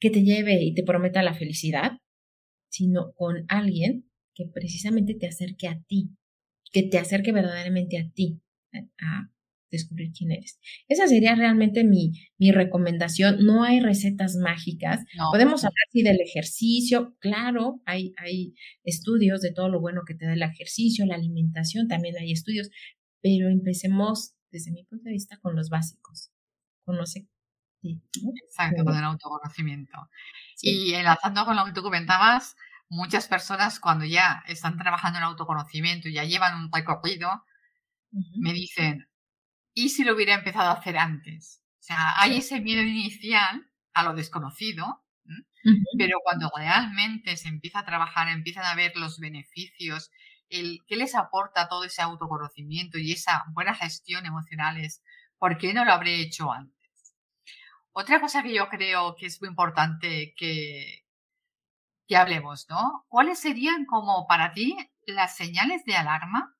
[0.00, 1.92] que te lleve y te prometa la felicidad,
[2.68, 6.10] sino con alguien que precisamente te acerque a ti,
[6.72, 8.40] que te acerque verdaderamente a ti,
[8.72, 9.30] a,
[9.70, 10.60] descubrir quién eres.
[10.86, 13.44] Esa sería realmente mi, mi recomendación.
[13.44, 15.00] No hay recetas mágicas.
[15.32, 18.54] Podemos hablar sí del ejercicio, claro, hay, hay
[18.84, 22.70] estudios de todo lo bueno que te da el ejercicio, la alimentación, también hay estudios,
[23.20, 26.30] pero empecemos, desde mi punto de vista, con los básicos.
[26.84, 27.26] Conoce.
[27.82, 29.92] Exacto, con el autoconocimiento.
[30.62, 32.54] Y enlazando con lo que tú comentabas,
[32.94, 37.44] muchas personas cuando ya están trabajando en autoconocimiento y ya llevan un recorrido,
[38.36, 39.08] me dicen,
[39.74, 41.62] ¿y si lo hubiera empezado a hacer antes?
[41.80, 45.04] O sea, hay ese miedo inicial a lo desconocido,
[45.98, 50.10] pero cuando realmente se empieza a trabajar, empiezan a ver los beneficios,
[50.48, 55.02] el qué les aporta todo ese autoconocimiento y esa buena gestión emocional es,
[55.38, 56.74] ¿por qué no lo habré hecho antes?
[57.92, 61.03] Otra cosa que yo creo que es muy importante que,
[62.06, 63.04] que hablemos, ¿no?
[63.08, 64.76] ¿Cuáles serían como para ti
[65.06, 66.54] las señales de alarma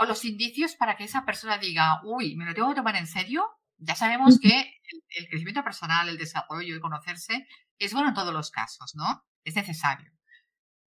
[0.00, 3.06] o los indicios para que esa persona diga, uy, me lo tengo que tomar en
[3.06, 3.48] serio?
[3.78, 4.80] Ya sabemos que
[5.16, 7.46] el, crecimiento personal, el desarrollo, el conocerse
[7.78, 9.24] es bueno en todos los casos, ¿no?
[9.44, 10.10] Es necesario.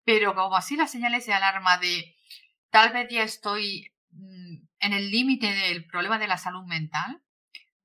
[0.04, 2.16] Pero como así las señales de alarma de
[2.70, 7.22] tal vez ya estoy mm, en el límite del problema de la salud mental,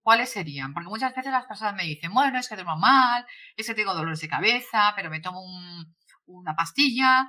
[0.07, 0.73] ¿cuáles serían?
[0.73, 3.27] Porque muchas veces las personas me dicen, bueno, es que duermo mal,
[3.57, 5.41] es que tengo dolores de cabeza, pero me tomo
[6.27, 7.29] una pastilla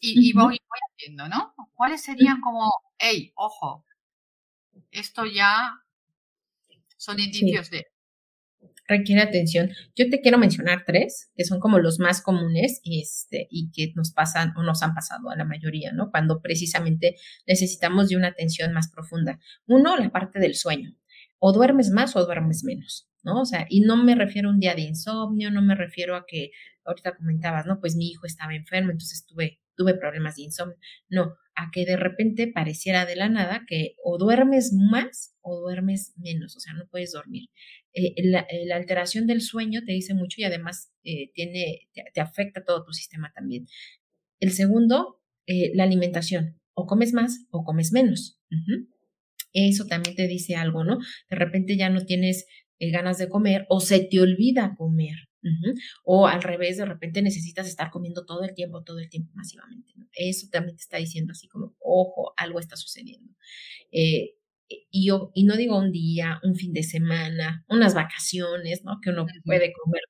[0.00, 1.52] y, voy, voy, haciendo, ¿no?
[1.72, 3.84] ¿Cuáles serían como, hey, ojo,
[4.92, 5.72] esto ya
[6.96, 7.84] son indicios de...
[8.86, 9.70] Requiere atención.
[9.96, 14.12] Yo te quiero mencionar tres, que son como los más comunes este, y que nos
[14.12, 16.12] pasan o nos han pasado a la mayoría, ¿no?
[16.12, 19.40] Cuando precisamente necesitamos de una atención más profunda.
[19.66, 20.94] Uno, la parte del sueño.
[21.46, 23.42] O duermes más o duermes menos, ¿no?
[23.42, 26.24] O sea, y no me refiero a un día de insomnio, no me refiero a
[26.26, 26.52] que
[26.86, 27.80] ahorita comentabas, ¿no?
[27.80, 30.78] Pues mi hijo estaba enfermo, entonces tuve, tuve problemas de insomnio.
[31.10, 36.14] No, a que de repente pareciera de la nada que o duermes más o duermes
[36.16, 37.50] menos, o sea, no puedes dormir.
[37.92, 42.86] Eh, la, alteración del sueño te dice mucho y además eh, tiene, te, afecta todo
[42.86, 43.66] tu sistema también.
[44.40, 46.58] El segundo, eh, la alimentación.
[46.72, 48.40] O comes más o comes menos.
[49.54, 50.98] Eso también te dice algo, ¿no?
[51.30, 52.46] De repente ya no tienes
[52.80, 55.16] ganas de comer o se te olvida comer.
[56.04, 59.92] O al revés, de repente necesitas estar comiendo todo el tiempo, todo el tiempo masivamente.
[60.14, 63.34] Eso también te está diciendo así como, ojo, algo está sucediendo.
[63.92, 64.36] Eh,
[64.90, 69.00] y, yo, y no digo un día, un fin de semana, unas vacaciones, ¿no?
[69.02, 70.00] Que uno puede comer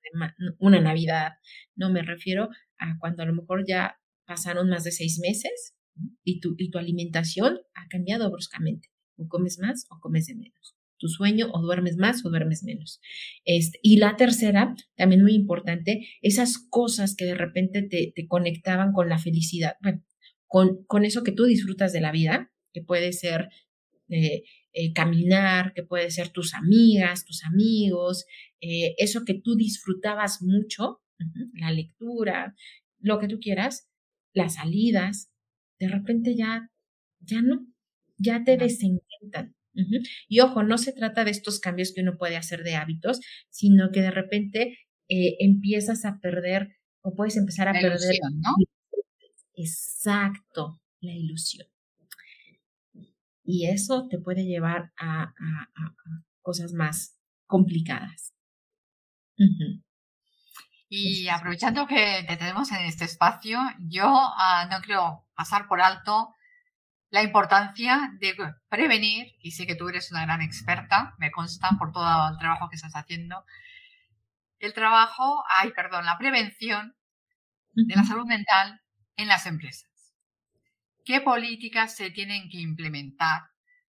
[0.59, 1.33] una Navidad.
[1.75, 5.75] No me refiero a cuando a lo mejor ya pasaron más de seis meses
[6.23, 8.94] y tu, y tu alimentación ha cambiado bruscamente.
[9.17, 13.01] O comes más o comes de menos tu sueño o duermes más o duermes menos.
[13.45, 19.09] Este, y la tercera, también muy importante, esas cosas que de repente te, conectaban con
[19.09, 20.03] la felicidad, bueno,
[20.47, 23.49] con, con, eso que tú disfrutas de la vida, que puede ser
[24.09, 28.25] eh, eh, caminar, que puede ser tus amigas, tus amigos,
[28.61, 31.03] eh, eso que tú disfrutabas mucho,
[31.55, 32.55] la lectura,
[32.99, 33.89] lo que tú quieras,
[34.33, 35.31] las salidas,
[35.79, 36.71] de repente ya,
[37.21, 37.67] ya no,
[38.17, 39.55] ya te desencantan.
[40.29, 43.91] Y ojo, no se trata de estos cambios que uno puede hacer de hábitos, sino
[43.93, 47.91] que de repente eh, empiezas a perder o puedes empezar a perder.
[47.91, 48.55] Ilusión, ¿no?
[49.55, 51.67] Exacto, la ilusión.
[53.45, 55.35] Y eso te puede llevar a,
[56.41, 58.33] cosas más complicadas.
[60.89, 66.35] Y aprovechando que te tenemos en este espacio, yo ah, no quiero pasar por alto
[67.15, 68.35] la importancia de
[68.69, 72.69] prevenir, y sé que tú eres una gran experta, me consta por todo el trabajo
[72.69, 73.45] que estás haciendo,
[74.59, 76.97] el trabajo, ay, perdón, la prevención
[77.71, 78.81] de la salud mental
[79.15, 79.89] en las empresas.
[81.05, 83.43] ¿Qué políticas se tienen que implementar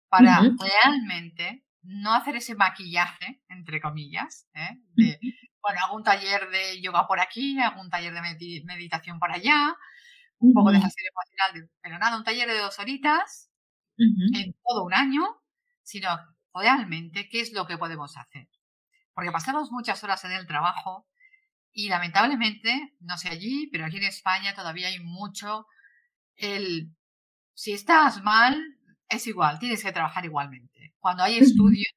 [0.10, 4.78] para realmente no hacer ese maquillaje, entre comillas, ¿eh?
[4.94, 5.20] de,
[5.60, 9.76] bueno, hago un taller de yoga por aquí, hago un taller de meditación por allá,
[10.40, 13.50] un poco de gestión emocional, pero nada, un taller de dos horitas
[13.98, 15.24] en todo un año,
[15.82, 16.10] sino
[16.54, 18.48] realmente qué es lo que podemos hacer.
[19.14, 21.08] Porque pasamos muchas horas en el trabajo
[21.72, 25.68] y lamentablemente, no sé allí, pero aquí en España todavía hay mucho
[26.36, 26.96] el,
[27.54, 28.62] si estás mal,
[29.10, 30.94] es igual, tienes que trabajar igualmente.
[31.00, 31.94] Cuando hay estudios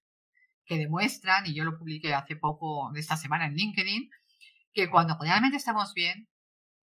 [0.65, 4.11] que demuestran, y yo lo publiqué hace poco, de esta semana en LinkedIn,
[4.73, 6.29] que cuando realmente estamos bien,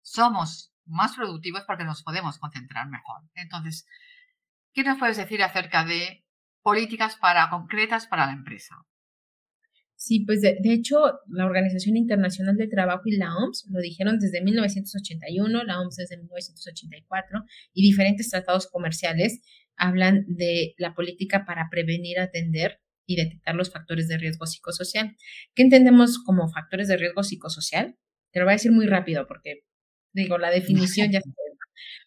[0.03, 3.23] somos más productivos porque nos podemos concentrar mejor.
[3.35, 3.87] Entonces,
[4.73, 6.25] ¿qué nos puedes decir acerca de
[6.63, 8.77] políticas para, concretas para la empresa?
[10.03, 10.97] Sí, pues de, hecho
[11.29, 16.17] la Organización Internacional del Trabajo y la OMS lo dijeron desde 1981, la OMS desde
[16.17, 19.43] 1984 y diferentes tratados comerciales
[19.77, 25.17] hablan de la política para prevenir, atender y detectar los factores de riesgo psicosocial.
[25.55, 27.99] ¿Qué entendemos como factores de riesgo psicosocial?
[28.33, 29.65] Te lo voy a decir muy rápido porque
[30.13, 31.21] Digo, la definición ya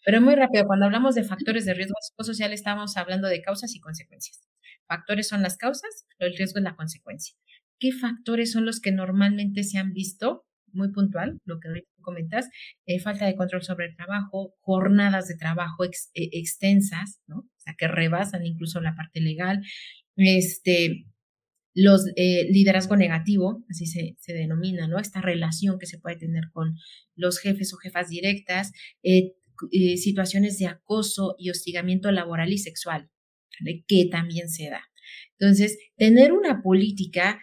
[0.05, 3.79] Pero muy rápido, cuando hablamos de factores de riesgo psicosocial, estamos hablando de causas y
[3.79, 4.41] consecuencias.
[4.87, 7.35] Factores son las causas, el riesgo es la consecuencia.
[7.79, 10.45] ¿Qué factores son los que normalmente se han visto?
[10.71, 12.49] Muy puntual, lo que ahorita comentas,
[12.85, 17.37] eh, falta de control sobre el trabajo, jornadas de trabajo eh, extensas, ¿no?
[17.37, 19.61] O sea, que rebasan incluso la parte legal,
[20.15, 21.05] este,
[21.73, 24.99] los eh, liderazgo negativo, así se, se, denomina, ¿no?
[24.99, 26.75] Esta relación que se puede tener con
[27.15, 28.71] los jefes o jefas directas,
[29.01, 29.33] eh,
[29.71, 33.09] eh, situaciones de acoso y hostigamiento laboral y sexual,
[33.87, 34.83] que también se da.
[35.39, 37.41] Entonces, tener una política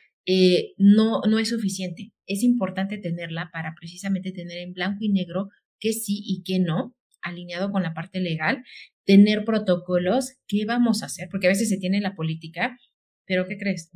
[0.77, 2.13] no, no es suficiente.
[2.25, 5.49] Es importante tenerla para precisamente tener en blanco y negro
[5.81, 8.63] qué sí y qué no, alineado con la parte legal,
[9.05, 12.79] tener protocolos, qué vamos a hacer, porque a veces se tiene la política,
[13.27, 13.91] pero ¿qué crees?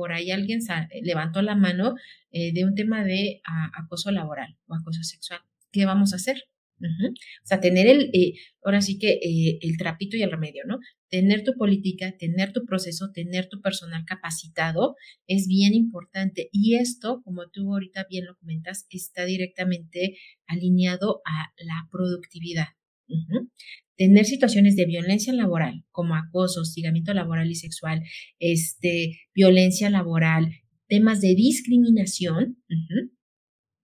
[0.00, 0.60] Por ahí alguien
[1.02, 1.94] levantó la mano
[2.30, 3.42] eh, de un tema de
[3.74, 5.40] acoso laboral o acoso sexual.
[5.70, 6.38] ¿Qué vamos a hacer?
[6.80, 8.32] O sea, tener el, eh,
[8.64, 10.78] ahora sí que eh, el trapito y el remedio, ¿no?
[11.10, 14.96] Tener tu política, tener tu proceso, tener tu personal capacitado
[15.26, 16.48] es bien importante.
[16.50, 22.68] Y esto, como tú ahorita bien lo comentas, está directamente alineado a la productividad
[24.00, 28.02] tener situaciones de violencia laboral, como acoso, hostigamiento laboral y sexual,
[28.38, 30.54] este, violencia laboral,
[30.88, 32.56] temas de discriminación,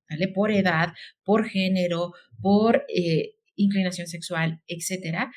[0.08, 0.28] ¿vale?
[0.28, 5.30] Por edad, por género, por eh, inclinación sexual, etcétera,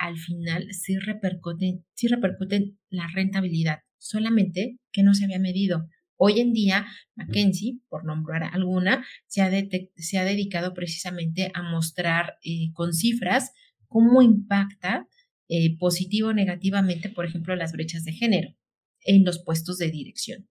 [0.00, 5.90] al final sí repercuten, sí repercuten la rentabilidad, solamente que no se había medido.
[6.16, 6.86] Hoy en día,
[7.16, 9.50] Mackenzie, por nombrar alguna, se ha,
[9.96, 13.52] se ha dedicado precisamente a mostrar eh, con cifras
[13.88, 15.06] cómo impacta
[15.48, 18.54] eh, positivo o negativamente, por ejemplo, las brechas de género
[19.04, 20.48] en los puestos de dirección.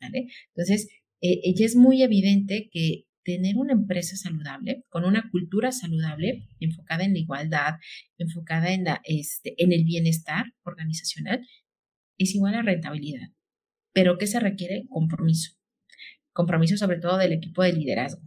[0.00, 0.28] ¿vale?
[0.54, 0.88] Entonces,
[1.20, 7.12] eh, es muy evidente que tener una empresa saludable, con una cultura saludable, enfocada en
[7.12, 7.74] la igualdad,
[8.16, 11.46] enfocada en, la, este, en el bienestar organizacional,
[12.16, 13.28] es igual a rentabilidad.
[13.92, 14.86] Pero ¿qué se requiere?
[14.88, 15.52] Compromiso.
[16.32, 18.22] Compromiso sobre todo del equipo de liderazgo.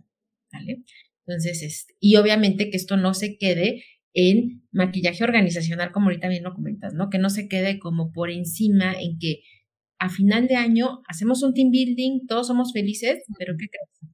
[0.51, 0.83] ¿vale?
[1.25, 3.83] Entonces, este, y obviamente que esto no se quede
[4.13, 7.09] en maquillaje organizacional, como ahorita bien lo comentas, ¿no?
[7.09, 9.41] Que no se quede como por encima en que
[9.99, 14.13] a final de año hacemos un team building, todos somos felices, pero ¿qué crees?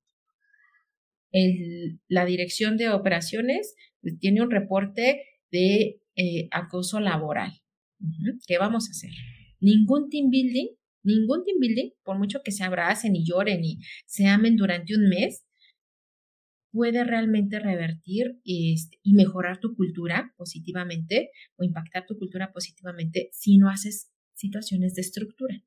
[1.32, 7.54] El, la dirección de operaciones pues, tiene un reporte de eh, acoso laboral.
[8.48, 9.12] ¿Qué vamos a hacer?
[9.60, 10.68] Ningún team building,
[11.04, 15.08] ningún team building, por mucho que se abracen y lloren y se amen durante un
[15.10, 15.47] mes,
[16.72, 23.58] puede realmente revertir este, y mejorar tu cultura positivamente o impactar tu cultura positivamente si
[23.58, 25.64] no haces situaciones de estructura.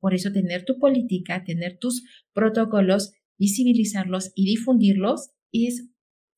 [0.00, 5.88] Por eso tener tu política, tener tus protocolos, visibilizarlos y difundirlos es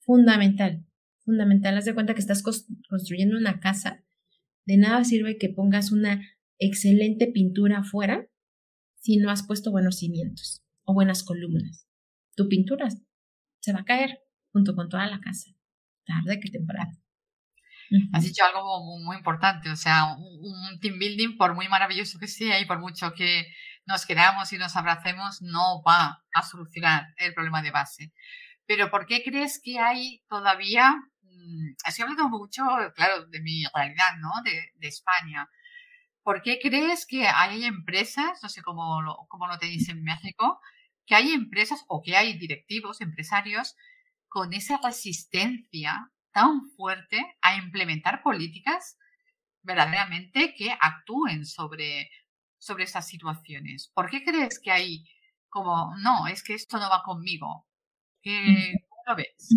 [0.00, 0.86] fundamental.
[1.24, 1.76] Fundamental.
[1.76, 4.04] Haz de cuenta que estás construyendo una casa.
[4.64, 6.22] De nada sirve que pongas una
[6.58, 8.28] excelente pintura afuera
[8.94, 11.86] si no has puesto buenos cimientos o buenas columnas.
[12.36, 12.88] Tu pintura
[13.60, 14.18] se va a caer
[14.52, 15.50] junto con toda la casa,
[16.04, 16.92] tarde que temprano.
[18.12, 22.60] Has dicho algo muy, importante, o sea, un, team building, por muy maravilloso que sea
[22.60, 23.52] y por mucho que
[23.84, 28.12] nos queramos y nos abracemos, no va a solucionar el problema de base.
[28.64, 32.62] Pero ¿por qué crees que hay todavía, mm, estoy hablando mucho,
[32.94, 34.30] claro, de mi realidad, ¿no?
[34.44, 35.48] De, de España.
[36.22, 40.60] ¿Por qué crees que hay empresas, no sé cómo lo, cómo lo tenéis en México,
[41.06, 43.76] que hay empresas o que hay directivos, empresarios,
[44.28, 48.96] con esa resistencia tan fuerte a implementar políticas
[49.62, 52.08] verdaderamente que actúen sobre,
[52.58, 53.90] sobre estas situaciones.
[53.94, 55.04] ¿Por qué crees que hay
[55.48, 57.66] como, no, es que esto no va conmigo?
[58.22, 59.56] ¿Qué, ¿Cómo lo ves?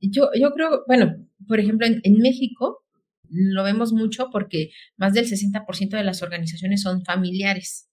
[0.00, 2.84] Yo, yo creo, bueno, por ejemplo, en, en México
[3.28, 7.85] lo vemos mucho porque más del 60% de las organizaciones son familiares.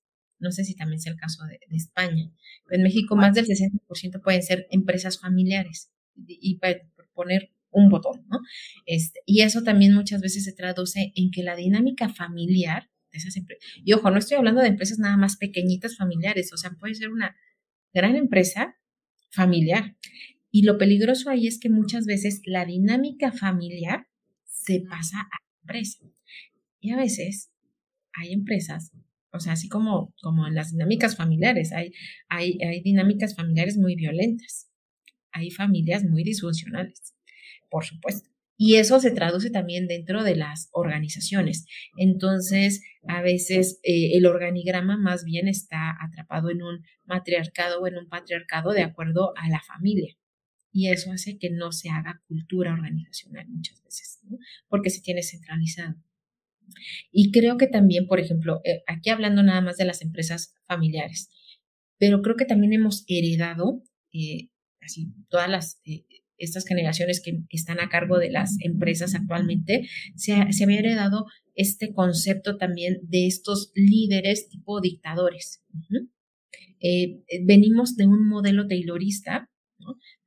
[0.43, 2.31] No sé si también es el caso de, España.
[2.69, 6.81] en México más del 60% pueden ser empresas familiares y, para
[7.13, 8.39] poner un botón, ¿no?
[8.85, 13.35] Este, y eso también muchas veces se traduce en que la dinámica familiar de esas
[13.35, 16.93] empresas, y ojo, no estoy hablando de empresas nada más pequeñitas familiares, o sea, puede
[16.93, 17.35] ser una
[17.93, 18.77] gran empresa
[19.31, 19.95] familiar.
[20.51, 24.07] Y lo peligroso ahí es que muchas veces la dinámica familiar
[24.45, 26.05] se pasa a la empresa.
[26.79, 27.49] Y a veces
[28.13, 28.91] hay empresas
[29.33, 31.91] o sea, así como, como en las dinámicas familiares, hay,
[32.29, 34.69] hay, hay dinámicas familiares muy violentas,
[35.31, 37.15] hay familias muy disfuncionales,
[37.69, 38.29] por supuesto.
[38.55, 41.65] Y eso se traduce también dentro de las organizaciones.
[41.97, 47.97] Entonces, a veces eh, el organigrama más bien está atrapado en un matriarcado o en
[47.97, 50.15] un patriarcado de acuerdo a la familia.
[50.71, 54.19] Y eso hace que no se haga cultura organizacional muchas veces,
[54.67, 55.95] porque se tiene centralizado.
[57.11, 61.29] Y creo que también, por ejemplo, eh, aquí hablando nada más de las empresas familiares,
[61.97, 63.83] pero creo que también hemos heredado,
[64.13, 64.49] eh,
[64.81, 66.05] así, todas las, eh,
[66.37, 71.93] estas generaciones que están a cargo de las empresas actualmente, se, se había heredado este
[71.93, 75.63] concepto también de estos líderes tipo dictadores.
[77.45, 79.52] venimos de un modelo taylorista,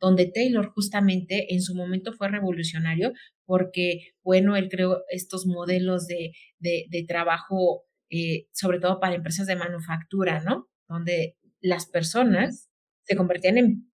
[0.00, 3.12] donde Taylor justamente en su momento fue revolucionario
[3.44, 9.56] porque, bueno, él creó estos modelos de, de, trabajo, eh, sobre todo para empresas de
[9.56, 10.68] manufactura, ¿no?
[10.88, 12.68] Donde las personas
[13.04, 13.90] se convertían en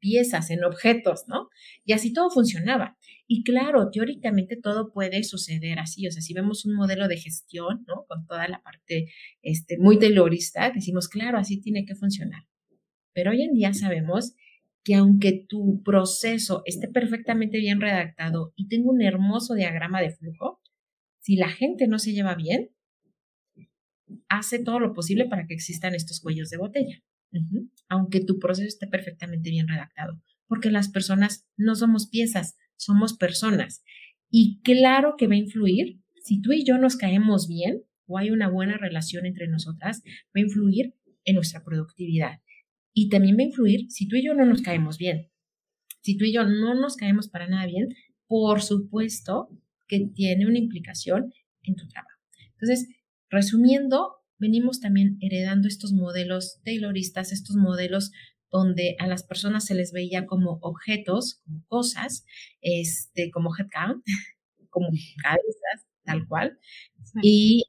[0.00, 1.48] piezas, en objetos, ¿no?
[1.84, 2.96] Y así todo funcionaba.
[3.26, 7.84] Y claro, teóricamente todo puede suceder así, o sea, si vemos un modelo de gestión,
[7.86, 8.04] ¿no?
[8.06, 9.10] Con toda la parte
[9.42, 12.42] este, muy taylorista, decimos, claro, así tiene que funcionar.
[13.14, 14.34] Pero hoy en día sabemos
[14.84, 20.60] que aunque tu proceso esté perfectamente bien redactado y tenga un hermoso diagrama de flujo,
[21.20, 22.70] si la gente no se lleva bien,
[24.28, 27.02] hace todo lo posible para que existan estos cuellos de botella,
[27.88, 33.84] aunque tu proceso esté perfectamente bien redactado, porque las personas no somos piezas, somos personas.
[34.30, 38.30] Y claro que va a influir, si tú y yo nos caemos bien o hay
[38.30, 42.40] una buena relación entre nosotras, va a influir en nuestra productividad.
[42.94, 45.30] Y también va a influir si tú y yo no nos caemos bien.
[46.02, 47.88] Si tú y yo no nos caemos para nada bien,
[48.26, 49.48] por supuesto
[49.88, 51.32] que tiene una implicación
[51.62, 52.18] en tu trabajo.
[52.52, 52.88] Entonces,
[53.30, 58.10] resumiendo, venimos también heredando estos modelos tayloristas, estos modelos
[58.50, 62.24] donde a las personas se les veía como objetos, como cosas,
[62.60, 64.04] este, como headcount,
[64.70, 64.88] como
[65.22, 66.58] cabezas, tal cual.
[67.22, 67.64] Y,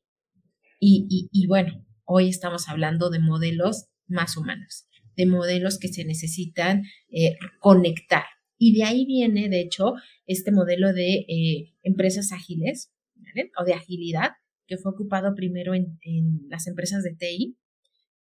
[0.79, 6.83] y, y bueno, hoy estamos hablando de modelos más humanos de modelos que se necesitan
[7.09, 8.25] eh, conectar.
[8.57, 9.93] Y de ahí viene, de hecho,
[10.25, 12.91] este modelo de eh, empresas ágiles
[13.57, 14.31] o de agilidad
[14.67, 15.99] que fue ocupado primero en,
[16.49, 17.57] las empresas de TI,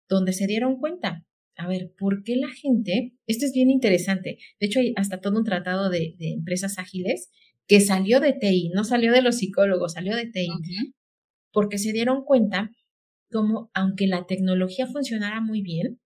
[0.07, 1.25] donde se dieron cuenta,
[1.55, 3.13] a ver, ¿por qué la gente?
[3.25, 4.37] Esto es bien interesante.
[4.59, 7.31] De hecho, hay hasta todo un tratado de, empresas ágiles
[7.67, 10.49] que salió de TI, no salió de los psicólogos, salió de TI,
[11.51, 12.71] porque se dieron cuenta
[13.29, 15.99] como aunque la tecnología funcionara muy bien,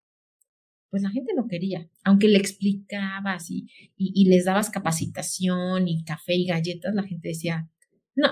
[0.92, 6.36] pues la gente no quería, aunque le explicabas y, y, les dabas capacitación y café
[6.36, 7.70] y galletas, la gente decía,
[8.14, 8.28] no,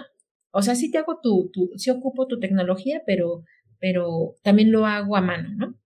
[0.51, 3.45] o sea, sí te hago tu, tu sí ocupo tu tecnología, pero,
[3.79, 5.79] pero también lo hago a mano, ¿no?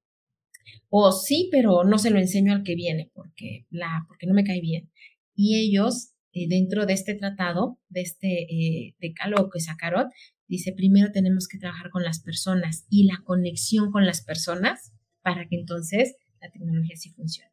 [0.89, 4.43] O sí, pero no se lo enseño al que viene porque, la, porque no me
[4.43, 4.91] cae bien.
[5.35, 10.09] Y ellos, eh, dentro de este tratado, de este eh, decálogo que sacaron,
[10.47, 15.47] dice, primero tenemos que trabajar con las personas y la conexión con las personas para
[15.47, 17.51] que entonces la tecnología sí funciona.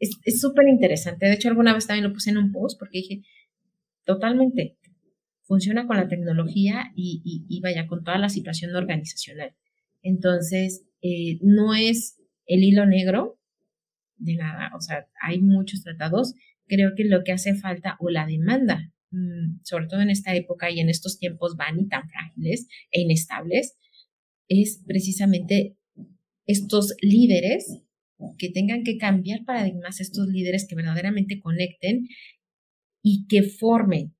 [0.00, 1.26] Es súper interesante.
[1.26, 3.22] De hecho, alguna vez también lo puse en un post porque dije,
[4.04, 4.76] totalmente,
[5.42, 9.54] funciona con la tecnología y, vaya, con toda la situación organizacional.
[10.02, 13.38] Entonces, eh, no es el hilo negro
[14.16, 16.34] de nada, o sea, hay muchos tratados.
[16.66, 20.70] Creo que lo que hace falta o la demanda, mm, sobre todo en esta época
[20.70, 23.78] y en estos tiempos van y tan frágiles e inestables,
[24.48, 25.77] es precisamente
[26.48, 27.82] estos líderes
[28.38, 32.08] que tengan que cambiar paradigmas, estos líderes que verdaderamente conecten
[33.02, 34.16] y que formen.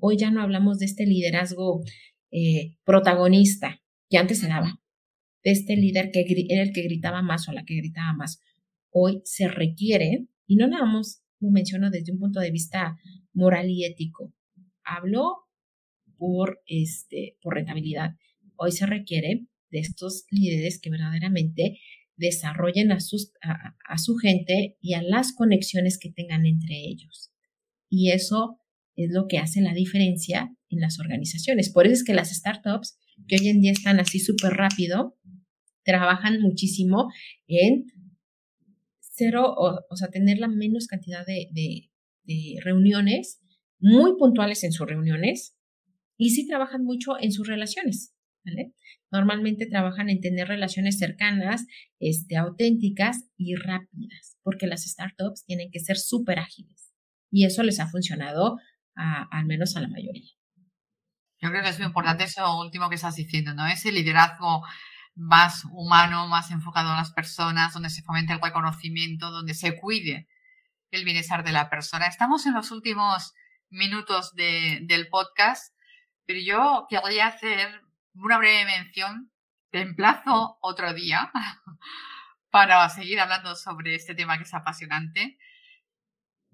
[0.00, 1.82] Hoy ya no hablamos de este liderazgo
[2.30, 4.80] eh, protagonista que antes se daba,
[5.44, 8.40] de este líder que era el que gritaba más o la que gritaba más.
[8.90, 10.86] Hoy se requiere, y no nada
[11.40, 12.96] lo menciono desde un punto de vista
[13.32, 14.32] moral y ético,
[14.84, 15.48] hablo
[16.16, 18.12] por, este, por rentabilidad.
[18.56, 21.80] Hoy se requiere de estos líderes que verdaderamente
[22.16, 27.32] desarrollen a, a, su gente y a las conexiones que tengan entre ellos.
[27.88, 28.60] Y eso
[28.94, 31.70] es lo que hace la diferencia en las organizaciones.
[31.70, 35.18] Por eso es que las startups, que hoy en día están así súper rápido,
[35.84, 37.10] trabajan muchísimo
[37.48, 37.86] en
[39.00, 41.90] cero, o, sea, tener la menos cantidad de, de,
[42.24, 43.40] de reuniones,
[43.78, 45.56] muy puntuales en sus reuniones,
[46.16, 48.11] y sí trabajan mucho en sus relaciones.
[49.10, 51.66] Normalmente trabajan en tener relaciones cercanas,
[51.98, 56.92] este, auténticas y rápidas, porque las startups tienen que ser súper ágiles.
[57.30, 58.58] Y eso les ha funcionado
[58.94, 60.30] al menos a la mayoría.
[61.40, 63.66] Yo creo que es muy importante eso último que estás diciendo, ¿no?
[63.66, 64.62] Ese liderazgo
[65.14, 70.28] más humano, más enfocado a las personas, donde se fomente el reconocimiento, donde se cuide
[70.90, 72.06] el bienestar de la persona.
[72.06, 73.32] Estamos en los últimos
[73.70, 75.74] minutos del podcast,
[76.26, 77.82] pero yo querría hacer
[78.14, 79.32] una breve mención.
[79.70, 81.32] Te emplazo otro día
[82.50, 85.38] para seguir hablando sobre este tema que es apasionante.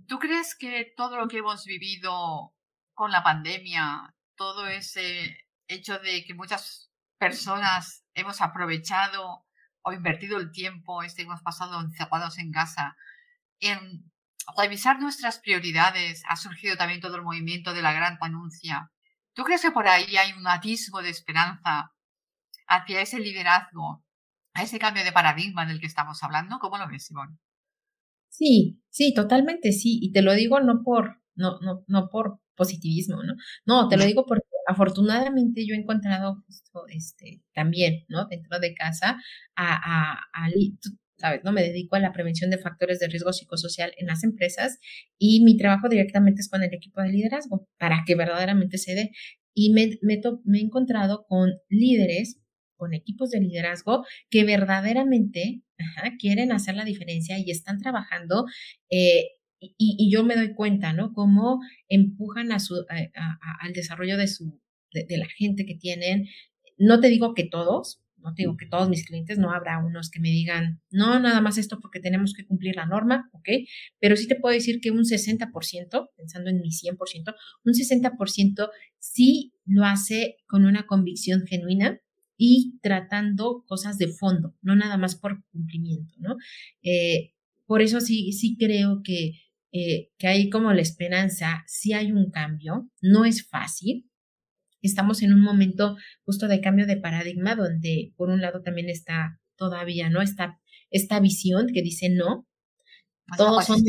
[0.06, 2.54] ¿Tú crees que todo lo que hemos vivido
[2.94, 9.44] con la pandemia, todo ese hecho de que muchas personas hemos aprovechado
[9.82, 12.96] o invertido el tiempo este hemos pasado encerrados en casa
[13.60, 14.10] en
[14.56, 18.90] revisar nuestras prioridades, ha surgido también todo el movimiento de la gran anuncia.
[19.38, 21.92] ¿Tú crees que por ahí hay un atisbo de esperanza
[22.66, 24.04] hacia ese liderazgo,
[24.52, 26.58] a ese cambio de paradigma del que estamos hablando?
[26.58, 27.38] ¿Cómo lo ves, Simón?
[28.28, 30.00] Sí, sí, totalmente sí.
[30.02, 33.34] Y te lo digo no por, no, no, no por positivismo, ¿no?
[33.64, 38.26] No, te lo digo porque afortunadamente yo he encontrado justo este también, ¿no?
[38.26, 39.22] Dentro de casa
[39.54, 40.48] a, a, a
[41.18, 41.40] ¿sabes?
[41.44, 41.52] ¿no?
[41.52, 44.78] Me dedico a la prevención de factores de riesgo psicosocial en las empresas
[45.18, 49.10] y mi trabajo directamente es con el equipo de liderazgo para que verdaderamente se dé.
[49.54, 52.40] Y me, he encontrado con líderes,
[52.76, 55.62] con equipos de liderazgo que verdaderamente
[56.20, 58.46] quieren hacer la diferencia y están trabajando.
[58.90, 59.24] Eh,
[59.60, 61.12] y, yo me doy cuenta, ¿no?
[61.12, 61.58] Cómo
[61.88, 64.60] empujan a su, al desarrollo de, su,
[64.92, 66.28] de la gente que tienen.
[66.76, 70.20] No te digo que todos, no digo que todos mis clientes, no habrá unos que
[70.20, 73.48] me digan, no, nada más esto porque tenemos que cumplir la norma, ¿ok?
[73.98, 79.54] Pero sí te puedo decir que un 60%, pensando en mi 100%, un 60% sí
[79.64, 82.00] lo hace con una convicción genuina
[82.36, 86.36] y tratando cosas de fondo, no nada más por cumplimiento, ¿no?
[86.82, 87.34] Eh,
[87.66, 89.32] por eso sí, sí creo que,
[89.72, 94.08] eh, que hay como la esperanza, sí hay un cambio, no es fácil,
[94.82, 99.38] estamos en un momento justo de cambio de paradigma donde por un lado también está
[99.56, 100.22] todavía, ¿no?
[100.22, 100.60] Esta,
[100.90, 102.46] esta visión que dice no.
[103.36, 103.82] Todos son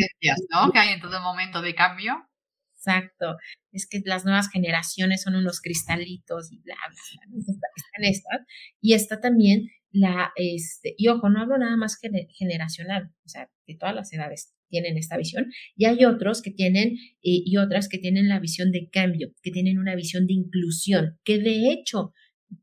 [0.51, 0.71] ¿no?
[0.71, 2.27] Que hay en todo momento de cambio.
[2.75, 3.37] Exacto.
[3.71, 7.39] Es que las nuevas generaciones son unos cristalitos y bla, bla, bla.
[7.75, 8.47] Están estas.
[8.81, 11.97] Y está también la, este, y ojo, no hablo nada más
[12.37, 16.93] generacional, o sea, que todas las edades tienen esta visión y hay otros que tienen
[16.93, 21.20] eh, y otras que tienen la visión de cambio, que tienen una visión de inclusión,
[21.24, 22.13] que de hecho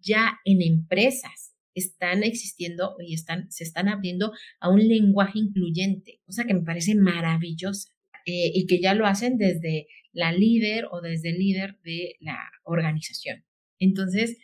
[0.01, 6.45] ya en empresas están existiendo y están, se están abriendo a un lenguaje incluyente, cosa
[6.45, 7.91] que me parece maravillosa
[8.25, 12.39] eh, y que ya lo hacen desde la líder o desde el líder de la
[12.65, 13.45] organización.
[13.79, 14.39] Entonces,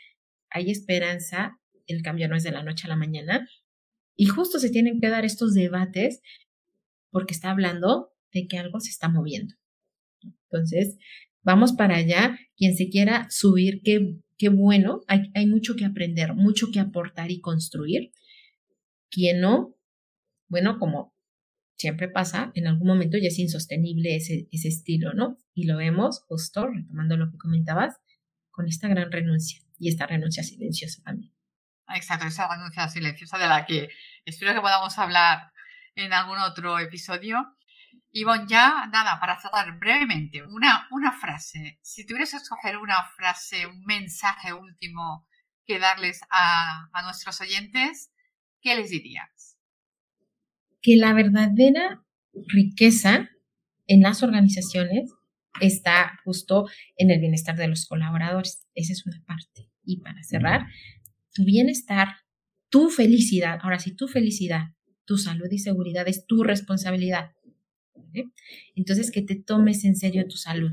[0.50, 3.48] hay esperanza, el cambio no es de la noche a la mañana,
[4.14, 6.20] y justo se tienen que dar estos debates
[7.12, 9.54] porque está hablando de que algo se está moviendo.
[10.50, 10.96] Entonces,
[11.42, 12.38] vamos para allá.
[12.56, 17.30] Quien se quiera subir, qué, qué bueno, hay, hay mucho que aprender, mucho que aportar
[17.30, 18.10] y construir.
[19.10, 19.76] Quien no,
[20.48, 21.14] bueno, como
[21.76, 25.36] siempre pasa, en algún momento ya es insostenible ese, ese estilo, ¿no?
[25.52, 27.96] Y lo vemos, justo, retomando lo que comentabas,
[28.50, 31.34] con esta gran renuncia y esta renuncia silenciosa también.
[31.88, 33.88] Exacto, esa renuncia silenciosa de la que
[34.24, 35.52] espero que podamos hablar
[35.94, 37.56] en algún otro episodio.
[38.24, 41.78] Bueno, ya nada, para cerrar brevemente, una, una frase.
[41.82, 45.26] Si tuvieras que escoger una frase, un mensaje último
[45.66, 48.12] que darles a, a nuestros oyentes,
[48.60, 49.58] ¿qué les dirías?
[50.82, 52.04] Que la verdadera
[52.48, 53.30] riqueza
[53.86, 55.10] en las organizaciones
[55.60, 56.66] está justo
[56.96, 58.66] en el bienestar de los colaboradores.
[58.74, 59.70] Esa es una parte.
[59.84, 60.66] Y para cerrar,
[61.32, 62.16] tu bienestar,
[62.68, 64.74] tu felicidad, ahora sí, tu felicidad
[65.04, 67.32] tu salud y seguridad es tu responsabilidad.
[68.74, 70.70] Entonces, que te tomes en serio tu salud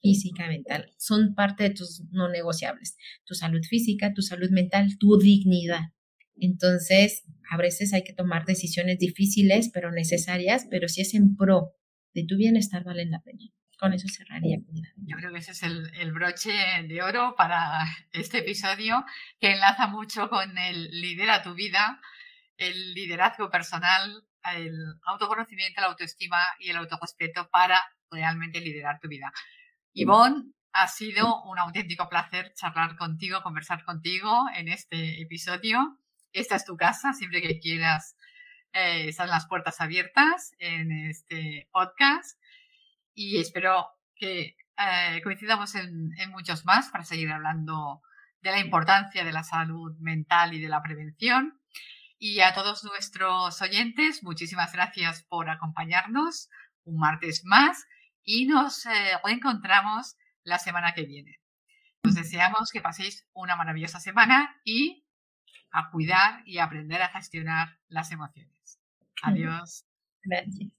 [0.00, 2.96] física, mental, son parte de tus no negociables.
[3.24, 5.92] Tu salud física, tu salud mental, tu dignidad.
[6.36, 11.74] Entonces, a veces hay que tomar decisiones difíciles, pero necesarias, pero si es en pro
[12.14, 13.44] de tu bienestar, valen la pena.
[13.78, 14.58] Con eso cerraría.
[14.96, 16.52] Yo creo que ese es el, el broche
[16.86, 19.04] de oro para este episodio,
[19.40, 22.00] que enlaza mucho con el lidera tu vida,
[22.68, 29.32] el liderazgo personal, el autoconocimiento, la autoestima y el autorrespeto para realmente liderar tu vida.
[29.92, 35.98] Ivonne, ha sido un auténtico placer charlar contigo, conversar contigo en este episodio.
[36.32, 38.16] Esta es tu casa, siempre que quieras,
[38.72, 42.40] eh, están las puertas abiertas en este podcast
[43.14, 48.02] y espero que eh, coincidamos en muchos más para seguir hablando
[48.40, 51.61] de la importancia de la salud mental y de la prevención
[52.24, 56.50] y a todos nuestros oyentes, muchísimas gracias por acompañarnos
[56.84, 57.84] un martes más
[58.22, 60.14] y nos eh, encontramos
[60.44, 61.40] la semana que viene.
[62.04, 65.04] Os deseamos que paséis una maravillosa semana y
[65.72, 68.78] a cuidar y aprender a gestionar las emociones.
[69.24, 69.84] Adiós.
[70.22, 70.70] Gracias.